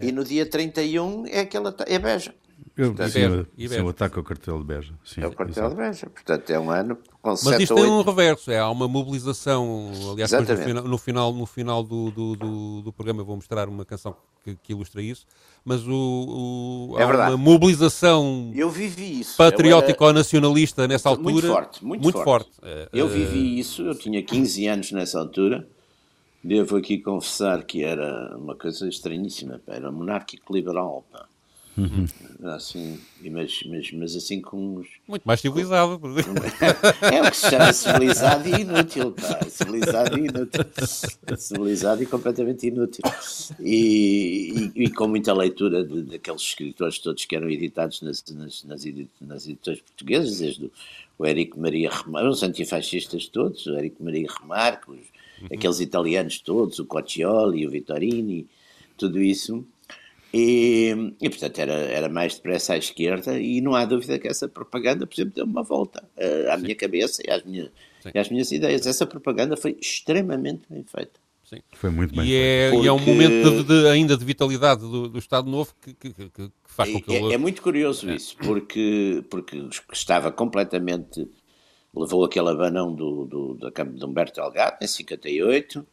[0.00, 2.34] E no dia 31 é aquela é Beja.
[2.76, 4.94] Eu, Portanto, sim, e sim, o ataque ao cartel de Beja.
[5.04, 5.70] Sim, é o cartel exato.
[5.70, 6.06] de Beja.
[6.08, 8.50] Portanto, é um ano com Mas isto tem um reverso.
[8.50, 9.90] É, há uma mobilização.
[10.12, 13.68] Aliás, no final, no final, no final do, do, do, do, programa eu vou mostrar
[13.68, 15.26] uma canção que, que ilustra isso.
[15.64, 17.34] Mas o, o é há verdade.
[17.34, 19.36] uma mobilização eu vivi isso.
[19.36, 21.30] patriótica ou nacionalista nessa altura.
[21.30, 21.84] Muito forte.
[21.84, 22.50] Muito, muito forte.
[22.56, 22.60] forte.
[22.62, 23.82] É, eu vivi isso.
[23.82, 25.68] Eu tinha 15 anos nessa altura.
[26.42, 29.60] Devo aqui confessar que era uma coisa estranhíssima.
[29.66, 31.04] Era monárquico liberal.
[31.12, 31.26] Pá.
[31.76, 32.06] Uhum.
[32.42, 34.88] Assim, mas, mas, mas assim com uns...
[35.06, 36.00] Muito mais civilizado.
[37.12, 39.40] é o que se chama civilizado e inútil, pá.
[39.48, 40.64] Civilizado e inútil.
[41.36, 43.02] Civilizado e completamente inútil.
[43.60, 48.64] E, e, e com muita leitura de, daqueles escritores todos que eram editados nas, nas,
[48.64, 50.72] nas, nas editoras portuguesas, desde o,
[51.18, 55.48] o Érico Maria Remarque, os antifascistas todos, o Érico Maria Remarque, os, uhum.
[55.52, 58.46] aqueles italianos todos, o Coccioli, o Vittorini,
[58.96, 59.64] tudo isso
[60.32, 64.48] e, e, portanto, era, era mais depressa à esquerda, e não há dúvida que essa
[64.48, 66.62] propaganda, por exemplo, deu uma volta uh, à Sim.
[66.62, 67.70] minha cabeça e às, minha,
[68.14, 68.86] e às minhas ideias.
[68.86, 71.18] Essa propaganda foi extremamente bem feita.
[71.42, 71.58] Sim.
[71.72, 72.84] Foi muito bem e é, Porque...
[72.84, 76.12] e é um momento de, de, ainda de vitalidade do, do Estado Novo que, que,
[76.12, 78.14] que, que faz com que é, é muito curioso é.
[78.14, 79.60] isso, porque, porque
[79.92, 81.28] estava completamente.
[81.92, 85.84] levou aquele abanão do, do, da Câmara de Humberto Delgado em 58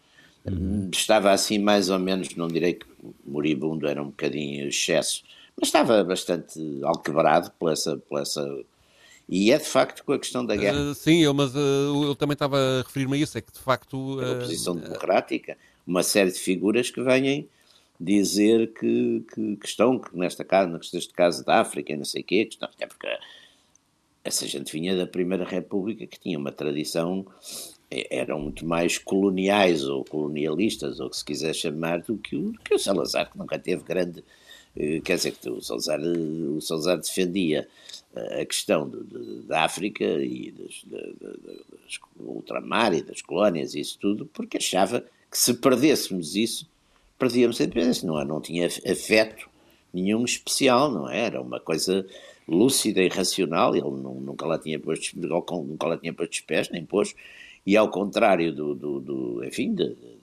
[0.49, 0.89] Uhum.
[0.93, 2.85] Estava assim mais ou menos, não direi que
[3.25, 5.23] moribundo era um bocadinho excesso,
[5.59, 8.63] mas estava bastante alquebrado por essa, por essa
[9.29, 10.79] e é de facto com a questão da guerra.
[10.79, 13.59] Uh, sim, eu, mas uh, eu também estava a referir-me a isso, é que de
[13.59, 14.17] facto.
[14.17, 17.47] Uh, a oposição democrática, uma série de figuras que vêm
[17.99, 22.21] dizer que, que, que estão que nesta casa, neste caso da África e não sei
[22.21, 23.07] o quê, que estão, até porque
[24.23, 29.83] essa gente vinha da Primeira República que tinha uma tradição é, eram muito mais coloniais
[29.85, 33.57] ou colonialistas, ou que se quiser chamar, do que o, que o Salazar, que nunca
[33.57, 34.23] teve grande.
[34.75, 37.67] Eh, quer dizer, que o Salazar, o Salazar defendia
[38.15, 38.91] eh, a questão
[39.47, 40.85] da África e das,
[42.19, 46.69] ultramar e das colónias e isso tudo, porque achava que se perdêssemos isso,
[47.17, 48.05] perdíamos a independência.
[48.05, 49.49] Não, não tinha afeto
[49.93, 51.25] nenhum especial, não é?
[51.25, 52.05] Era uma coisa
[52.47, 56.85] lúcida e racional, ele nunca lá tinha posto, nunca lá tinha posto os pés, nem
[56.85, 57.13] pôs,
[57.67, 60.17] e ao contrário do, do, do enfim, de, de,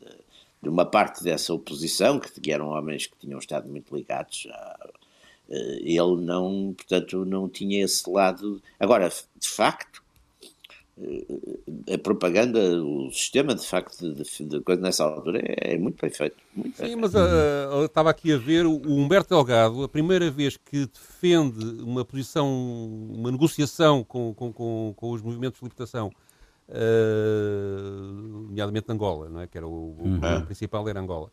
[0.62, 4.90] de, uma parte dessa oposição, que, que, eram homens que tinham estado muito ligados, a,
[5.50, 8.62] eh, ele não, portanto, não tinha esse lado.
[8.80, 10.02] Agora, de facto,
[10.98, 16.00] eh, a propaganda, o sistema de facto de, de coisa nessa altura é, é muito
[16.00, 16.36] bem feito.
[16.56, 17.84] Muito Sim, bem mas feito.
[17.84, 22.48] Estava aqui a ver o Humberto Delgado, a primeira vez que defende uma posição,
[23.12, 26.10] uma negociação com, com, com, com os movimentos de libertação
[26.68, 28.12] uh,
[28.48, 29.46] nomeadamente Angola, não é?
[29.46, 30.38] que era o, uhum.
[30.38, 31.30] o principal era Angola.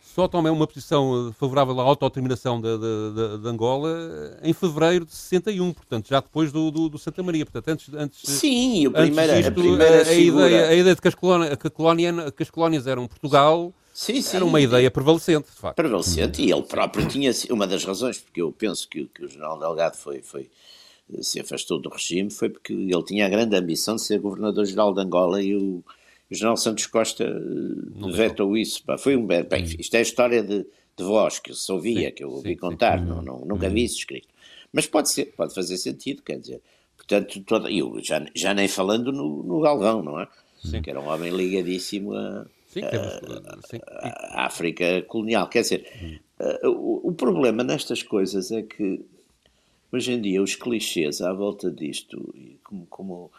[0.00, 5.12] Só toma uma posição favorável à autodeterminação de, de, de, de, Angola em fevereiro de
[5.12, 7.44] 61, portanto, já depois do, do, do Santa Maria.
[7.44, 11.08] Portanto, antes, antes, Sim, o primeira, disto, a, primeira a, ideia, a ideia de que
[11.08, 14.90] as, colónias, que, a colónia, que as colónias eram Portugal sim, sim, era uma ideia
[14.90, 15.76] prevalecente, de facto.
[15.76, 19.58] Prevalecente, e ele próprio tinha uma das razões, porque eu penso que, que o general
[19.58, 20.48] Delgado foi, foi
[21.20, 25.00] se afastou do regime foi porque ele tinha a grande ambição de ser governador-geral de
[25.00, 25.82] Angola e o,
[26.30, 27.26] o general Santos Costa
[27.94, 28.82] não vetou isso.
[28.84, 28.98] Pá.
[28.98, 29.76] Foi um, bem, hum.
[29.78, 30.66] isto é a história de,
[30.96, 33.06] de voz que se ouvia, sim, que eu ouvi sim, contar, sim.
[33.06, 34.28] Não, não, nunca vi isso escrito.
[34.72, 36.60] Mas pode ser, pode fazer sentido, quer dizer.
[36.96, 40.28] Portanto, toda, eu já, já nem falando no, no Galvão, não é?
[40.82, 42.88] Que era um homem ligadíssimo a, sim, a,
[44.06, 45.48] a, a África colonial.
[45.48, 46.18] Quer dizer, hum.
[46.40, 49.02] uh, o, o problema nestas coisas é que
[49.90, 53.30] Hoje em dia, os clichês à volta disto, como, como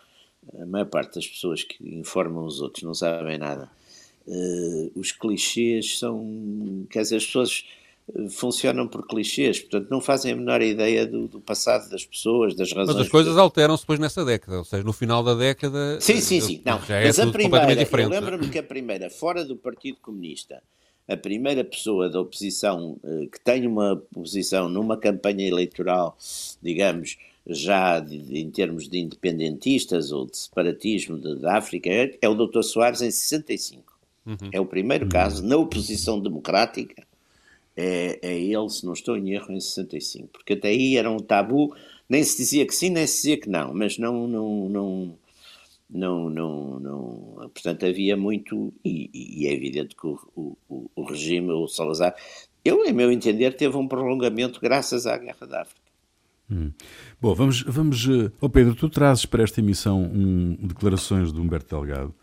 [0.59, 3.69] a maior parte das pessoas que informam os outros não sabem nada,
[4.25, 6.87] uh, os clichês são.
[6.89, 7.65] Quer dizer, as pessoas
[8.15, 12.55] eh, funcionam por clichês, portanto não fazem a menor ideia do, do passado das pessoas,
[12.55, 12.95] das razões.
[12.95, 15.99] Mas as coisas alteram-se depois nessa década, ou seja, no final da década.
[16.01, 16.61] Sim, sim, sim.
[16.65, 17.73] Não, já é mas a primeira.
[17.83, 20.63] Eu lembro-me que a primeira, fora do Partido Comunista,
[21.09, 26.15] a primeira pessoa da oposição eh, que tem uma posição numa campanha eleitoral,
[26.61, 27.17] digamos,
[27.47, 32.61] já de, em termos de independentistas ou de separatismo da África, é, é o Dr.
[32.61, 33.97] Soares em 65.
[34.25, 34.35] Uhum.
[34.51, 35.09] É o primeiro uhum.
[35.09, 37.03] caso na oposição democrática.
[37.75, 40.27] É, é ele, se não estou em erro, em 65.
[40.27, 41.75] Porque até aí era um tabu,
[42.07, 45.13] nem se dizia que sim, nem se dizia que não, mas não, não, não,
[45.89, 50.19] não, não, não, portanto havia muito, e, e é evidente que o,
[50.69, 52.15] o, o, regime, o Salazar,
[52.63, 55.89] eu, em meu entender, teve um prolongamento graças à Guerra da África.
[56.51, 56.71] Hum.
[57.21, 58.07] Bom, vamos, vamos,
[58.41, 62.13] oh Pedro, tu trazes para esta emissão um, declarações de Humberto Delgado,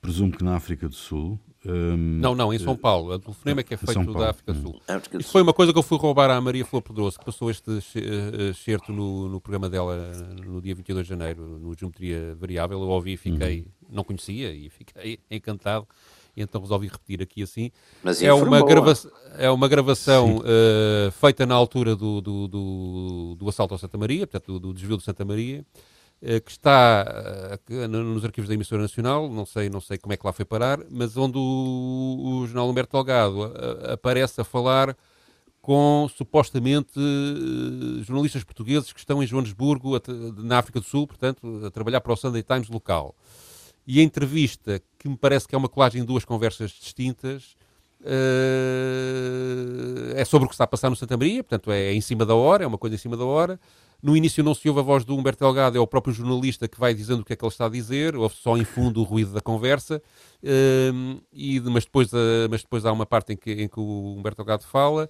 [0.00, 3.14] presumo que na África do Sul, Um, não, não, em São Paulo.
[3.14, 4.80] O telefonema é que é feito da África do Sul.
[4.88, 5.18] Hum.
[5.18, 7.70] Isso foi uma coisa que eu fui roubar à Maria Flor Pedroso, que passou este
[8.50, 10.12] excerto no, no programa dela
[10.44, 12.80] no dia 22 de janeiro, no Geometria Variável.
[12.80, 13.66] Eu ouvi e fiquei, uhum.
[13.90, 15.86] não conhecia e fiquei encantado.
[16.36, 17.70] E então resolvi repetir aqui assim.
[18.02, 18.92] Mas é, uma grava
[19.38, 24.26] é uma gravação uh, feita na altura do, do, do, do, assalto ao Santa Maria,
[24.26, 25.64] portanto, do, do desvio do Santa Maria.
[26.22, 30.16] Eh, que está uh, nos arquivos da emissora nacional, não sei, não sei como é
[30.16, 34.96] que lá foi parar, mas onde o, o jornal Humberto Delgado uh, aparece a falar
[35.60, 36.92] com supostamente
[38.04, 40.00] jornalistas portugueses que estão em Joanesburgo,
[40.36, 43.16] na África do Sul, portanto, a trabalhar para o Sunday Times local.
[43.84, 47.56] E a entrevista, que me parece que é uma colagem de duas conversas distintas,
[50.14, 52.34] é sobre o que está a passar no Santa Maria, portanto, é em cima da
[52.34, 53.58] hora, é uma coisa em cima da hora.
[54.02, 56.78] No início não se ouve a voz do Humberto Delgado, é o próprio jornalista que
[56.78, 59.02] vai dizendo o que é que ele está a dizer, ouve só em fundo o
[59.02, 60.02] ruído da conversa,
[60.92, 64.14] um, e, mas, depois, uh, mas depois há uma parte em que, em que o
[64.18, 65.08] Humberto Delgado fala,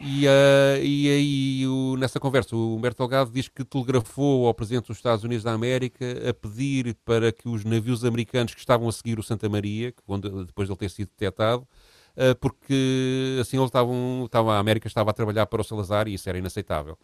[0.00, 1.64] e, uh, aí
[1.98, 6.04] nessa conversa o Humberto Delgado diz que telegrafou ao Presidente dos Estados Unidos da América
[6.28, 10.28] a pedir para que os navios americanos que estavam a seguir o Santa Maria, onde,
[10.46, 11.91] depois de ele ter sido detectado, uh,
[12.40, 16.28] porque assim eles estavam, estavam, a América estava a trabalhar para o Salazar e isso
[16.28, 16.98] era inaceitável.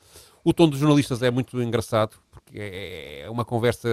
[0.44, 3.88] O tom dos jornalistas é muito engraçado, porque é, é uma conversa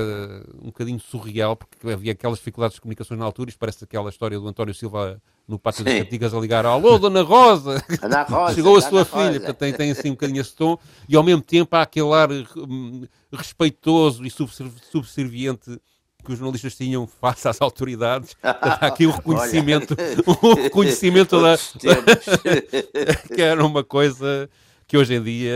[0.61, 3.49] um bocadinho surreal, porque havia aquelas dificuldades de comunicação na altura.
[3.49, 5.85] Isto parece aquela história do António Silva no Pátio Sim.
[5.85, 7.83] das Cantigas a ligar: Alô, Dona Rosa!
[8.01, 9.39] Ana Rosa Chegou a sua filha.
[9.39, 12.29] Portanto, tem, tem assim um bocadinho esse tom, e ao mesmo tempo há aquele ar
[12.31, 15.79] hum, respeitoso e subserviente
[16.25, 18.35] que os jornalistas tinham face às autoridades.
[18.43, 21.55] Há aqui o reconhecimento, o reconhecimento da.
[23.33, 24.49] que era uma coisa
[24.87, 25.53] que hoje em dia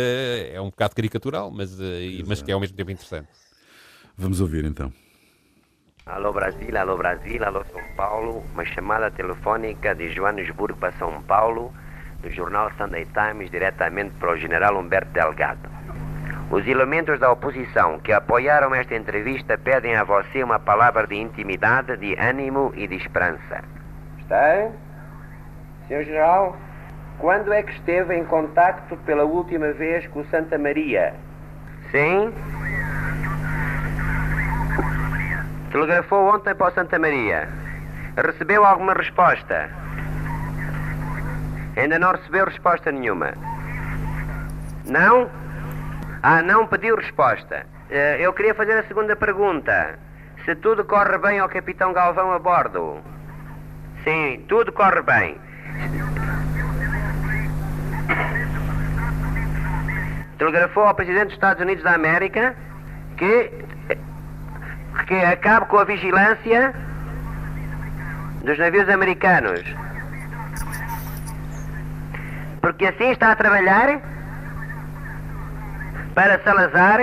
[0.53, 3.27] é um bocado caricatural, mas, eh, mas que é ao mesmo tempo interessante.
[4.17, 4.91] Vamos ouvir então.
[6.05, 11.71] Alô Brasil, alô Brasil, alô São Paulo, uma chamada telefônica de Joanesburgo para São Paulo,
[12.21, 15.78] do jornal Sunday Times, diretamente para o general Humberto Delgado.
[16.51, 21.95] Os elementos da oposição que apoiaram esta entrevista pedem a você uma palavra de intimidade,
[21.97, 23.63] de ânimo e de esperança.
[24.17, 24.69] Está?
[25.87, 26.57] Senhor General,
[27.19, 31.13] quando é que esteve em contacto pela última vez com Santa Maria?
[31.91, 32.33] Sim?
[35.71, 37.47] Telegrafou ontem para o Santa Maria.
[38.17, 39.69] Recebeu alguma resposta?
[41.77, 43.33] Ainda não recebeu resposta nenhuma.
[44.87, 45.29] Não?
[46.21, 47.65] Ah, não pediu resposta.
[47.89, 49.97] Eh, eu queria fazer a segunda pergunta.
[50.45, 52.99] Se tudo corre bem ao Capitão Galvão a bordo?
[54.03, 55.37] Sim, tudo corre bem.
[60.39, 62.55] telegrafou ao Presidente dos Estados Unidos da América
[63.17, 63.51] que,
[65.05, 66.73] que acabe com a vigilância
[68.43, 69.61] dos navios americanos.
[72.61, 74.01] Porque assim está a trabalhar
[76.19, 76.99] para Salazar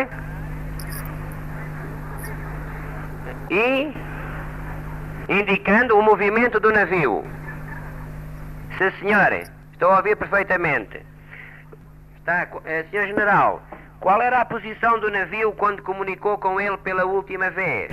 [3.51, 3.95] e
[5.27, 7.25] indicando o movimento do navio.
[8.77, 9.33] Sim, senhor,
[9.73, 11.03] estou a ouvir perfeitamente.
[12.27, 13.63] Tá, eh, Senhor General,
[14.01, 17.91] qual era a posição do navio quando comunicou com ele pela última vez?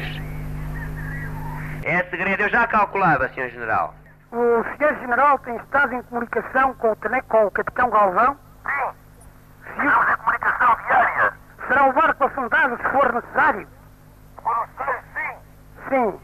[1.85, 3.95] É segredo, eu já calculava, Senhor General.
[4.29, 6.97] O Senhor General tem estado em comunicação com o,
[7.29, 8.37] com o Capitão Galvão?
[8.65, 9.03] Sim.
[9.69, 11.33] Estamos em comunicação diária.
[11.67, 11.85] Será
[12.45, 13.67] o barco afundado se for necessário?
[15.13, 15.37] Sim.
[15.89, 16.19] Sim.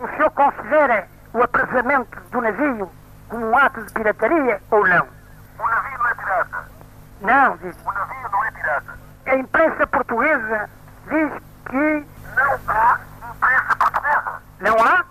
[0.00, 2.90] O senhor considera o apresamento do navio
[3.28, 5.06] como um ato de pirataria ou não?
[5.58, 6.68] O navio não é pirata.
[7.20, 7.76] Não, diz.
[7.84, 8.98] O navio não é pirata.
[9.26, 10.70] A imprensa portuguesa
[11.08, 11.32] diz
[11.66, 12.06] que.
[12.36, 14.42] Não há imprensa portuguesa.
[14.60, 15.04] Não há?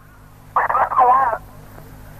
[0.55, 1.41] Mas claro não há.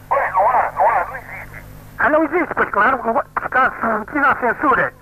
[0.08, 1.64] Pois, não há, não há, não existe.
[1.98, 3.00] Ah, não existe, pois claro,
[3.44, 4.94] está submetido à censura.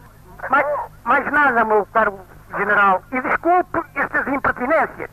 [0.50, 0.66] Mais,
[1.04, 2.20] mais nada, meu caro
[2.56, 3.04] general.
[3.12, 5.10] E desculpe estas impertinências.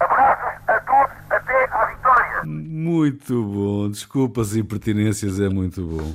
[0.00, 2.42] Abraços a todos até à vitória.
[2.44, 3.90] Muito bom.
[3.90, 6.14] Desculpa as impertinências, é muito bom.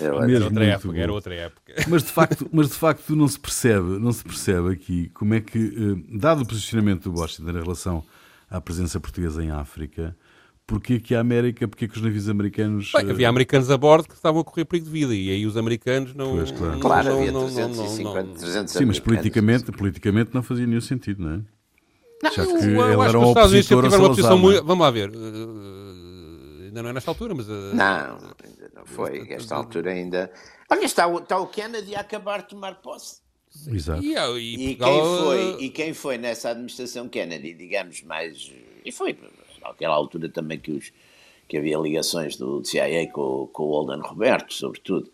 [0.00, 0.98] É, Mesmo outra época, bom.
[0.98, 1.74] era outra época.
[1.88, 5.40] Mas de facto, mas de facto não se percebe, não se percebe aqui como é
[5.40, 8.04] que, eh, dado o posicionamento do Washington em relação
[8.50, 10.14] à presença portuguesa em África,
[10.68, 12.92] porque que a América, porque que os navios americanos.
[12.94, 15.56] Bem, havia americanos a bordo que estavam a correr perigo de vida e aí os
[15.56, 16.36] americanos não.
[16.36, 20.66] Pois, claro, não, claro não, havia 350, não, 300 Sim, mas politicamente, politicamente não fazia
[20.66, 21.40] nenhum sentido, não é?
[22.22, 24.62] Não, Já que eu, eu ele era um opositor a uma posição muito...
[24.62, 25.08] Vamos lá ver.
[25.08, 27.48] Uh, ainda não é nesta altura, mas.
[27.48, 29.26] Uh, não, ainda não foi.
[29.30, 30.30] Esta altura ainda.
[30.68, 33.20] Olha, está o, está o Kennedy a acabar de tomar posse.
[33.66, 34.02] Exato.
[34.02, 38.52] E, e, e, quem foi, e quem foi nessa administração Kennedy, digamos, mais.
[38.84, 39.16] E foi
[39.68, 40.92] naquela altura também que os,
[41.48, 45.10] que havia ligações do CIA com, com o Olden Roberto, sobretudo.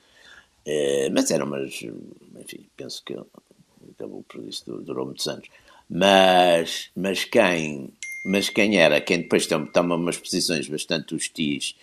[0.67, 3.17] Eh, mas eram umas, enfim, penso que
[3.91, 5.49] acabou por isso, durou muitos anos.
[5.89, 7.93] Mas, mas quem
[8.25, 11.77] mas quem era, quem depois toma umas posições bastante hostis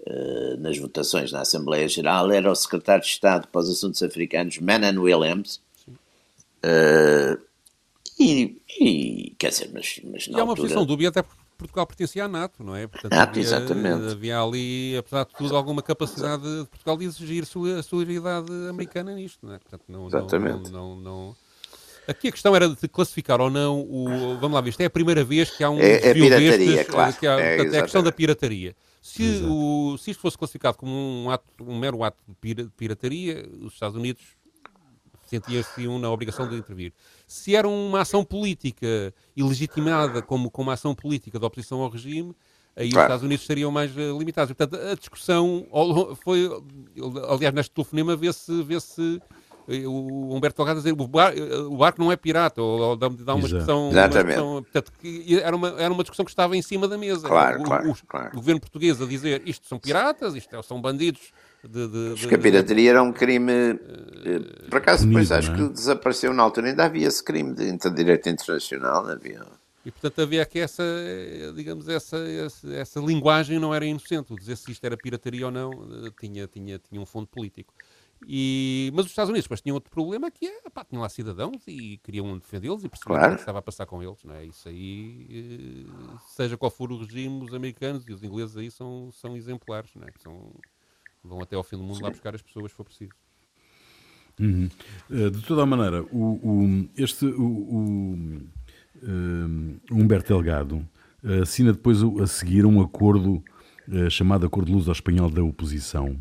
[0.00, 4.58] uh, nas votações na Assembleia Geral, era o secretário de Estado para os Assuntos Africanos,
[4.58, 5.60] Manan Williams.
[6.64, 7.40] Uh,
[8.18, 12.24] e, e, quer dizer, mas, mas e é uma posição dúbia até porque Portugal pertencia
[12.24, 12.86] à NATO, não é?
[12.86, 14.12] Portanto, NATO, havia, exatamente.
[14.12, 17.44] Havia ali, apesar de tudo, alguma capacidade de Portugal de exigir
[17.78, 19.58] a solidariedade americana nisto, não é?
[19.58, 20.70] Portanto, não, exatamente.
[20.70, 21.36] não, não, não
[22.06, 24.36] Aqui a questão era de classificar ou não o.
[24.38, 25.78] Vamos lá ver, isto é a primeira vez que há um.
[25.78, 27.12] É, é pirataria, destes, claro.
[27.14, 28.76] Que há, é, portanto, é a questão da pirataria.
[29.00, 33.74] Se, o, se isto fosse classificado como um, ato, um mero ato de pirataria, os
[33.74, 34.22] Estados Unidos
[35.26, 36.92] sentiam-se na obrigação de intervir.
[37.26, 42.34] Se era uma ação política ilegitimada como, como ação política de oposição ao regime,
[42.76, 43.04] aí claro.
[43.04, 44.54] os Estados Unidos estariam mais uh, limitados.
[44.54, 45.66] Portanto, a discussão
[46.22, 46.50] foi,
[47.28, 49.20] aliás, neste telefonema vê-se vê -se
[49.86, 51.32] o Humberto Delgado dizer o, bar,
[51.70, 53.90] o barco não é pirata, ou, ou dá, dá uma discussão.
[53.90, 54.38] Exatamente.
[54.38, 54.92] Uma discussão, portanto,
[55.42, 57.26] era, uma, era uma discussão que estava em cima da mesa.
[57.26, 58.30] Claro, o, claro, o, claro.
[58.32, 61.32] o governo português a dizer isto são piratas, isto são bandidos.
[61.68, 63.52] De, de, Porque a pirataria era um crime.
[63.52, 65.56] Eh, por acaso, depois acho é?
[65.56, 66.68] que desapareceu na altura.
[66.68, 69.06] Ainda havia esse crime de, de direito internacional.
[69.08, 69.46] Havia.
[69.84, 70.82] E portanto havia aqui essa,
[71.54, 74.32] digamos, essa, essa, essa linguagem não era inocente.
[74.32, 77.72] O dizer se isto era pirataria ou não eh, tinha, tinha, tinha um fundo político.
[78.26, 81.62] E, mas os Estados Unidos depois tinham outro problema que é, pá, tinham lá cidadãos
[81.66, 83.32] e queriam defendê-los e perceber claro.
[83.32, 84.46] o que estava a passar com eles, não é?
[84.46, 89.10] Isso aí, eh, seja qual for o regime, os americanos e os ingleses aí são,
[89.12, 90.12] são exemplares, não é?
[90.22, 90.52] São,
[91.24, 93.12] vão até ao fim do mundo lá buscar as pessoas se for preciso.
[94.40, 94.68] Uhum.
[95.10, 98.16] Eh, de toda a maneira, o, o este, o, o
[99.02, 100.86] um, Humberto Delgado
[101.42, 103.42] assina depois a seguir um acordo
[103.88, 106.16] uh, chamado Acordo de Luz ao Espanhol da Oposição,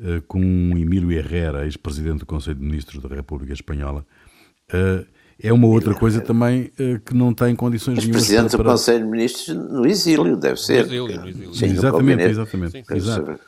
[0.00, 4.06] uh, com Emílio Herrera, ex-presidente do Conselho de Ministros da República Espanhola.
[4.72, 5.06] Uh,
[5.40, 6.72] é uma outra coisa também
[7.06, 8.64] que não tem condições nenhumas presidente para...
[8.64, 10.84] do Conselho de Ministros no exílio, deve ser.
[10.84, 11.54] No exílio, no exílio.
[11.54, 12.72] Sim, exatamente, exatamente.
[12.72, 12.94] Sim, sim.
[12.96, 13.40] Exato.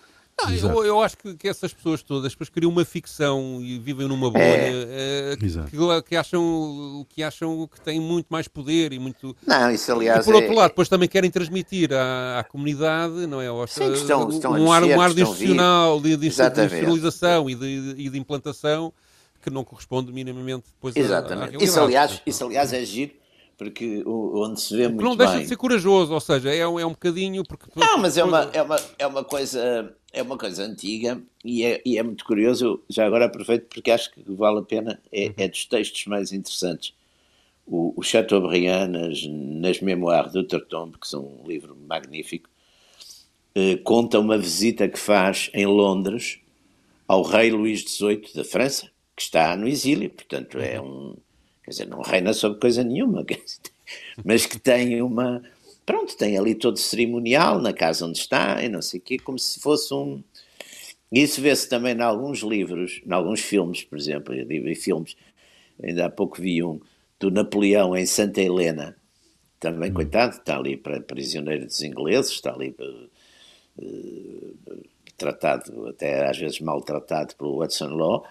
[0.44, 4.08] Ah, eu, eu, acho que, que, essas pessoas todas depois criam uma ficção e vivem
[4.08, 5.36] numa bolha é.
[5.36, 9.36] que, que, acham, que acham que têm muito mais poder e muito.
[9.46, 10.20] Não, isso aliás.
[10.20, 10.56] E por outro é...
[10.56, 13.48] lado, depois também querem transmitir à, à comunidade, não é?
[13.66, 18.18] Sim, estão, estão um, ar, um ar institucional, de, de, institucionalização e de, e de
[18.18, 18.92] implantação
[19.42, 21.56] que não corresponde minimamente depois Exatamente.
[21.56, 23.20] À, à isso, aliás, isso, aliás, é giro
[23.60, 25.42] porque onde se vê muito não deixa bem...
[25.42, 27.66] de ser corajoso, ou seja, é um, é um bocadinho porque...
[27.76, 31.80] Não, mas é uma, é uma, é uma coisa é uma coisa antiga e é,
[31.84, 35.48] e é muito curioso, já agora aproveito porque acho que vale a pena, é, é
[35.48, 36.94] dos textos mais interessantes.
[37.66, 42.48] O, o Chateaubriand nas, nas Memoirs d'Outre-Tombe, que são um livro magnífico,
[43.54, 46.38] eh, conta uma visita que faz em Londres
[47.06, 51.16] ao rei Luís XVIII da França, que está no exílio, portanto é um
[51.64, 53.24] quer dizer, não reina sobre coisa nenhuma,
[54.24, 55.42] mas que tem uma,
[55.90, 59.18] pronto, tem ali todo o cerimonial na casa onde está e não sei o quê,
[59.18, 60.22] como se fosse um...
[61.10, 65.16] Isso vê-se também em alguns livros, em alguns filmes, por exemplo, eu em filmes,
[65.82, 66.78] ainda há pouco vi um
[67.18, 68.96] do Napoleão em Santa Helena,
[69.58, 69.94] também, hum.
[69.94, 73.10] coitado, está ali para prisioneiro dos ingleses, está ali uh,
[75.16, 78.24] tratado, até às vezes maltratado pelo Hudson Law,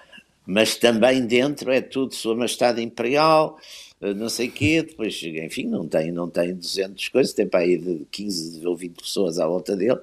[0.45, 3.59] mas também dentro é tudo Sua Majestade Imperial,
[4.01, 8.05] não sei quê, depois, enfim, não tem, não tem 200 coisas, tem para aí de
[8.09, 9.99] 15 ou 20 pessoas à volta dele,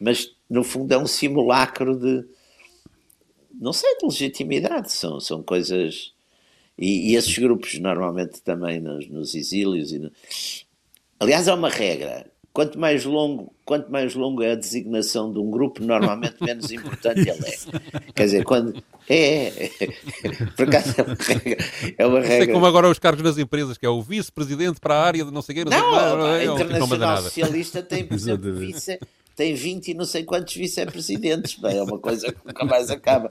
[0.00, 2.24] mas no fundo é um simulacro de,
[3.54, 6.14] não sei, de legitimidade, são, são coisas...
[6.78, 9.92] E, e esses grupos normalmente também nos, nos exílios...
[9.92, 10.10] No...
[11.18, 15.50] Aliás, há uma regra, quanto mais longo, quanto mais longo é a designação de um
[15.50, 18.12] grupo, normalmente menos importante ele é.
[18.14, 19.70] Quer dizer, quando é, é,
[20.56, 21.64] por acaso é uma regra.
[21.98, 22.50] É uma regra.
[22.50, 25.30] é como agora os cargos nas empresas, que é o vice-presidente para a área de
[25.30, 25.64] não sei o quê.
[25.66, 28.98] Não, não, sei, não, a é Internacional Socialista tem, por exemplo, vice,
[29.36, 31.62] tem 20 e não sei quantos vice-presidentes.
[31.62, 33.28] É uma coisa que nunca mais acaba.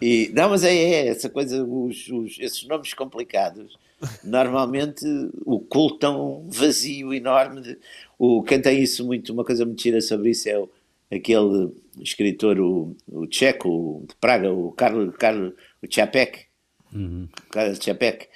[0.00, 3.76] E, não, mas é, é essa coisa, os, os, esses nomes complicados
[4.24, 5.04] normalmente
[5.44, 7.60] ocultam um vazio enorme.
[7.60, 7.78] De,
[8.18, 10.68] o, quem tem isso muito, uma coisa muito gira sobre isso é o,
[11.10, 16.46] aquele escritor, o, o tcheco de Praga, o Carlos Carlo o Čapek,
[16.94, 17.28] uhum.
[17.50, 18.28] Carlos Čapek,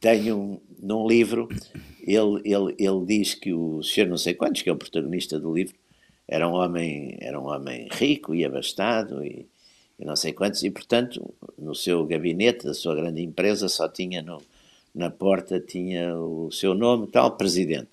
[0.00, 1.48] tem um, num livro,
[2.02, 5.54] ele, ele, ele diz que o senhor não sei quantos, que é o protagonista do
[5.54, 5.74] livro,
[6.28, 9.46] era um homem, era um homem rico e abastado e,
[9.98, 14.22] e não sei quantos, e portanto no seu gabinete da sua grande empresa só tinha
[14.22, 14.42] no,
[14.96, 17.90] na porta tinha o seu nome tal, presidente.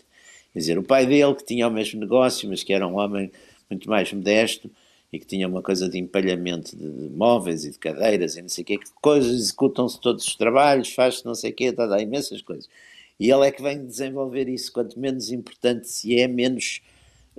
[0.54, 3.30] Quer dizer, o pai dele, que tinha o mesmo negócio, mas que era um homem
[3.70, 4.72] muito mais modesto
[5.12, 8.64] e que tinha uma coisa de empalhamento de, móveis e de cadeiras e não sei
[8.64, 12.02] o quê, que coisas, executam-se todos os trabalhos, faz-se não sei o quê, dá, dá
[12.02, 12.70] imensas coisas.
[13.20, 16.82] E ele é que vem desenvolver isso, quanto menos importante se é, menos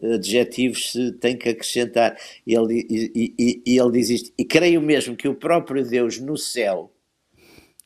[0.03, 2.17] adjetivos se tem que acrescentar.
[2.47, 6.37] Ele, e, e, e ele diz isto, e creio mesmo que o próprio Deus no
[6.37, 6.94] céu,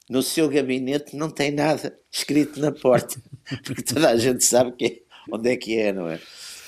[0.08, 3.20] no seu gabinete, não tem nada escrito na porta,
[3.64, 4.98] porque toda a gente sabe que é,
[5.30, 6.20] onde é que é, não é?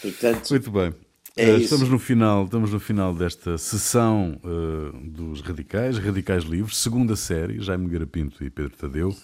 [0.02, 0.94] Portanto, Muito bem.
[1.36, 7.14] É estamos no final, estamos no final desta sessão uh, dos Radicais, Radicais Livres, segunda
[7.16, 9.16] série, Jaime Garapinto e Pedro Tadeu.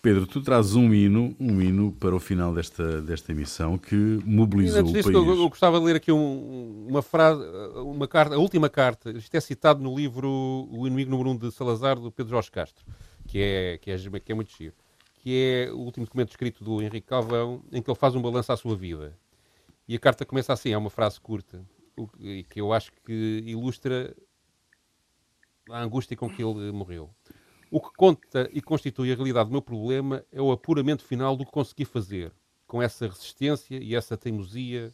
[0.00, 3.94] Pedro, tu trazes um hino, um hino para o final desta, desta emissão que
[4.24, 5.06] mobilizou o país.
[5.06, 7.40] Eu, eu, gostava de ler aqui um, uma frase,
[7.76, 10.28] uma carta, a última carta, isto é citado no livro
[10.72, 12.84] O Inimigo Número 1 de Salazar, do Pedro Jorge Castro,
[13.32, 14.74] que é, que é, que é muito giro,
[15.14, 18.52] que é o último documento escrito do Henrique Calvão, em que ele faz um balanço
[18.52, 19.18] à sua vida.
[19.88, 21.64] E a carta começa assim, é uma frase curta,
[22.50, 24.14] que eu acho que ilustra
[25.70, 27.08] a angústia com que ele morreu.
[27.70, 31.46] O que conta e constitui a realidade do meu problema é o apuramento final do
[31.46, 32.30] que consegui fazer,
[32.66, 34.92] com essa resistência e essa teimosia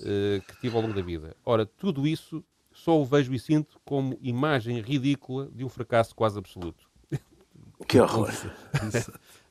[0.00, 1.36] uh, que tive ao longo da vida.
[1.44, 6.36] Ora, tudo isso só o vejo e sinto como imagem ridícula de um fracasso quase
[6.36, 6.87] absoluto.
[7.86, 8.30] Que horror!
[8.30, 8.94] uh,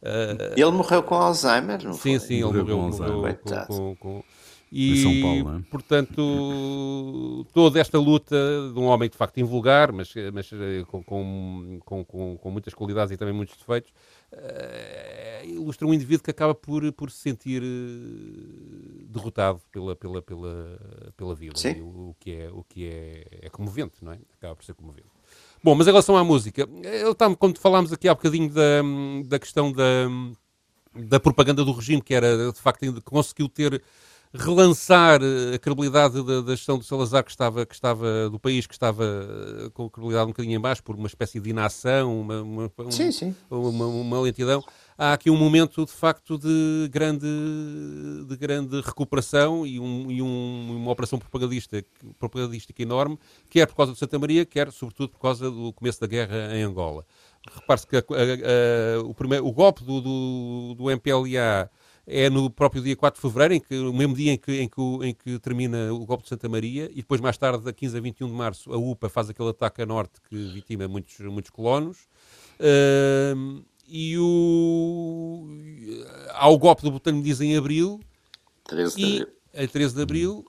[0.56, 2.28] ele morreu com Alzheimer, não sim, foi?
[2.28, 3.40] Sim, ele morreu, morreu com, Alzheimer.
[3.40, 4.24] Com, com, com,
[4.72, 5.72] e, São Paulo, é?
[5.72, 8.36] portanto, toda esta luta
[8.74, 13.14] de um homem de facto invulgar, mas, mas eh, com, com, com, com muitas qualidades
[13.14, 13.92] e também muitos defeitos,
[14.34, 20.80] uh, ilustra um indivíduo que acaba por, por se sentir eh, derrotado pela, pela, pela,
[21.16, 21.56] pela vida.
[21.82, 24.20] O, o, que, é, o que é, é comovente, não é?
[24.34, 25.17] Acaba por ser comovente.
[25.64, 28.82] Bom, mas em relação à música, ele está, como falámos aqui há bocadinho da,
[29.26, 29.84] da questão da,
[30.96, 33.82] da propaganda do regime, que era de facto conseguiu ter
[34.34, 38.68] relançar eh, a credibilidade da, da, gestão do Salazar, que estava, que estava, do país,
[38.68, 42.20] que estava eh, com a credibilidade um bocadinho em baixo, por uma espécie de inação,
[42.22, 43.36] uma, uma, sim, sim.
[43.50, 44.64] uma, uma lentidão.
[45.00, 47.28] Há aqui um momento, de facto, de grande,
[48.28, 51.86] de grande recuperação e, um, e um, uma operação propagandística,
[52.18, 56.08] propagandística enorme, quer por causa de Santa Maria, quer, sobretudo, por causa do começo da
[56.08, 57.06] guerra em Angola.
[57.54, 61.70] Repare-se que a, a, a, o, primeiro, o golpe do, do, do MPLA
[62.08, 64.68] é no próprio dia 4 de fevereiro, em que, o mesmo dia em que, em,
[64.68, 67.98] que, em que termina o golpe de Santa Maria, e depois, mais tarde, da 15
[67.98, 71.52] a 21 de março, a UPA faz aquele ataque a norte que vitima muitos, muitos
[71.52, 72.08] colonos.
[72.60, 75.48] Uh, e o...
[76.34, 78.00] há o golpe do Botelho diz em abril.
[78.66, 79.28] 13 de abril.
[79.54, 80.46] Em 13 de abril,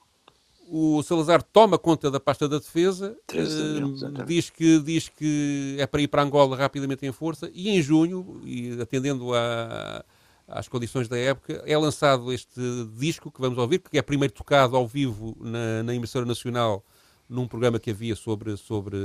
[0.68, 6.02] o Salazar toma conta da pasta da defesa, uh, diz, que, diz que é para
[6.02, 10.04] ir para Angola rapidamente em força, e em junho, e atendendo a
[10.48, 12.60] às condições da época, é lançado este
[12.96, 16.82] disco que vamos ouvir, que é primeiro tocado ao vivo na, na emissora nacional
[17.28, 18.96] num programa que havia sobre, sobre,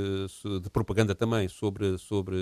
[0.62, 2.36] de propaganda também sobre, sobre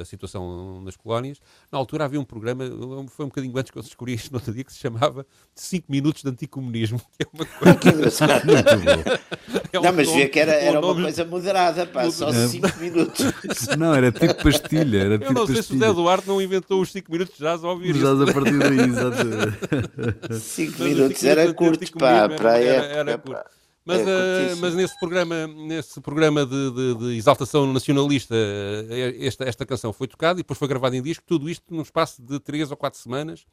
[0.00, 1.38] a situação nas colónias.
[1.72, 2.64] Na altura havia um programa,
[3.08, 5.86] foi um bocadinho antes que eu descobri isto no outro dia, que se chamava 5
[5.88, 7.00] Minutos de Anticomunismo.
[7.18, 7.74] Que é uma coisa...
[7.78, 8.42] que engraçado.
[9.72, 13.26] é um não, mas vê que era, era uma coisa moderada, pá, só 5 minutos.
[13.76, 14.98] Não, era tipo pastilha.
[14.98, 15.62] Era tipo eu não sei pastilha.
[15.62, 18.58] se o Zé Duarte não inventou os 5 minutos jazz ao ouvir Jazz a partir
[18.58, 20.40] daí, exatamente.
[20.40, 22.86] 5 minutos era curto, pá, para a época.
[22.86, 23.57] Era curto.
[23.88, 29.44] Mas, é, uh, mas nesse programa, nesse programa de, de, de exaltação nacionalista, eh, esta,
[29.48, 32.38] esta canção foi tocada e depois foi gravada em disco, tudo isto num espaço de
[32.38, 33.46] três ou quatro semanas.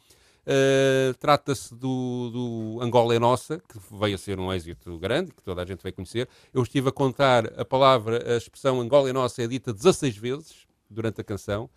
[0.45, 5.41] Uh, Trata-se do, do, Angola é Nossa, que veio a ser um êxito grande, que
[5.41, 6.27] toda a gente vai conhecer.
[6.53, 10.67] Eu estive a contar a palavra, a expressão Angola é Nossa é dita 16 vezes
[10.89, 11.69] durante a canção.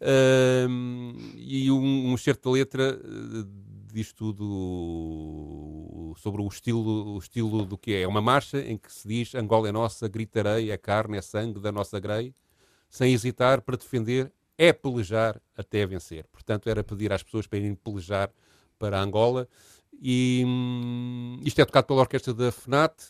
[0.00, 2.98] Uh, e um, um certo de letra
[3.96, 8.02] diz tudo sobre o estilo, o estilo do que é.
[8.02, 11.60] É uma marcha em que se diz Angola é nossa, gritarei, é carne, é sangue
[11.60, 12.34] da nossa grei,
[12.90, 16.26] sem hesitar para defender, é pelejar até vencer.
[16.30, 18.30] Portanto, era pedir às pessoas para irem pelejar
[18.78, 19.48] para Angola.
[19.98, 23.02] E hum, isto é tocado pela orquestra da FNAT,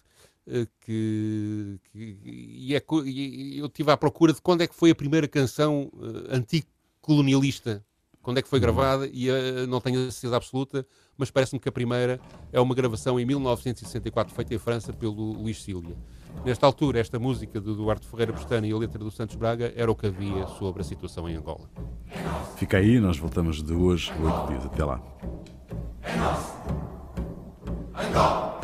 [0.47, 4.91] eh, que, que e, é, e eu estive à procura de quando é que foi
[4.91, 7.85] a primeira canção uh, anticolonialista
[8.27, 10.85] quando é que foi gravada e uh, não tenho a certeza absoluta,
[11.17, 12.19] mas parece-me que a primeira
[12.53, 15.97] é uma gravação em 1964 feita em França pelo Luís Cília.
[16.45, 19.89] Nesta altura, esta música do Duarte Ferreira Bustani e a letra do Santos Braga era
[19.89, 21.71] o que havia sobre a situação em Angola.
[22.57, 24.67] Fica aí, nós voltamos de hoje a oito dias.
[24.67, 25.01] Até lá.
[26.03, 26.53] É nosso.
[27.95, 28.57] Angola.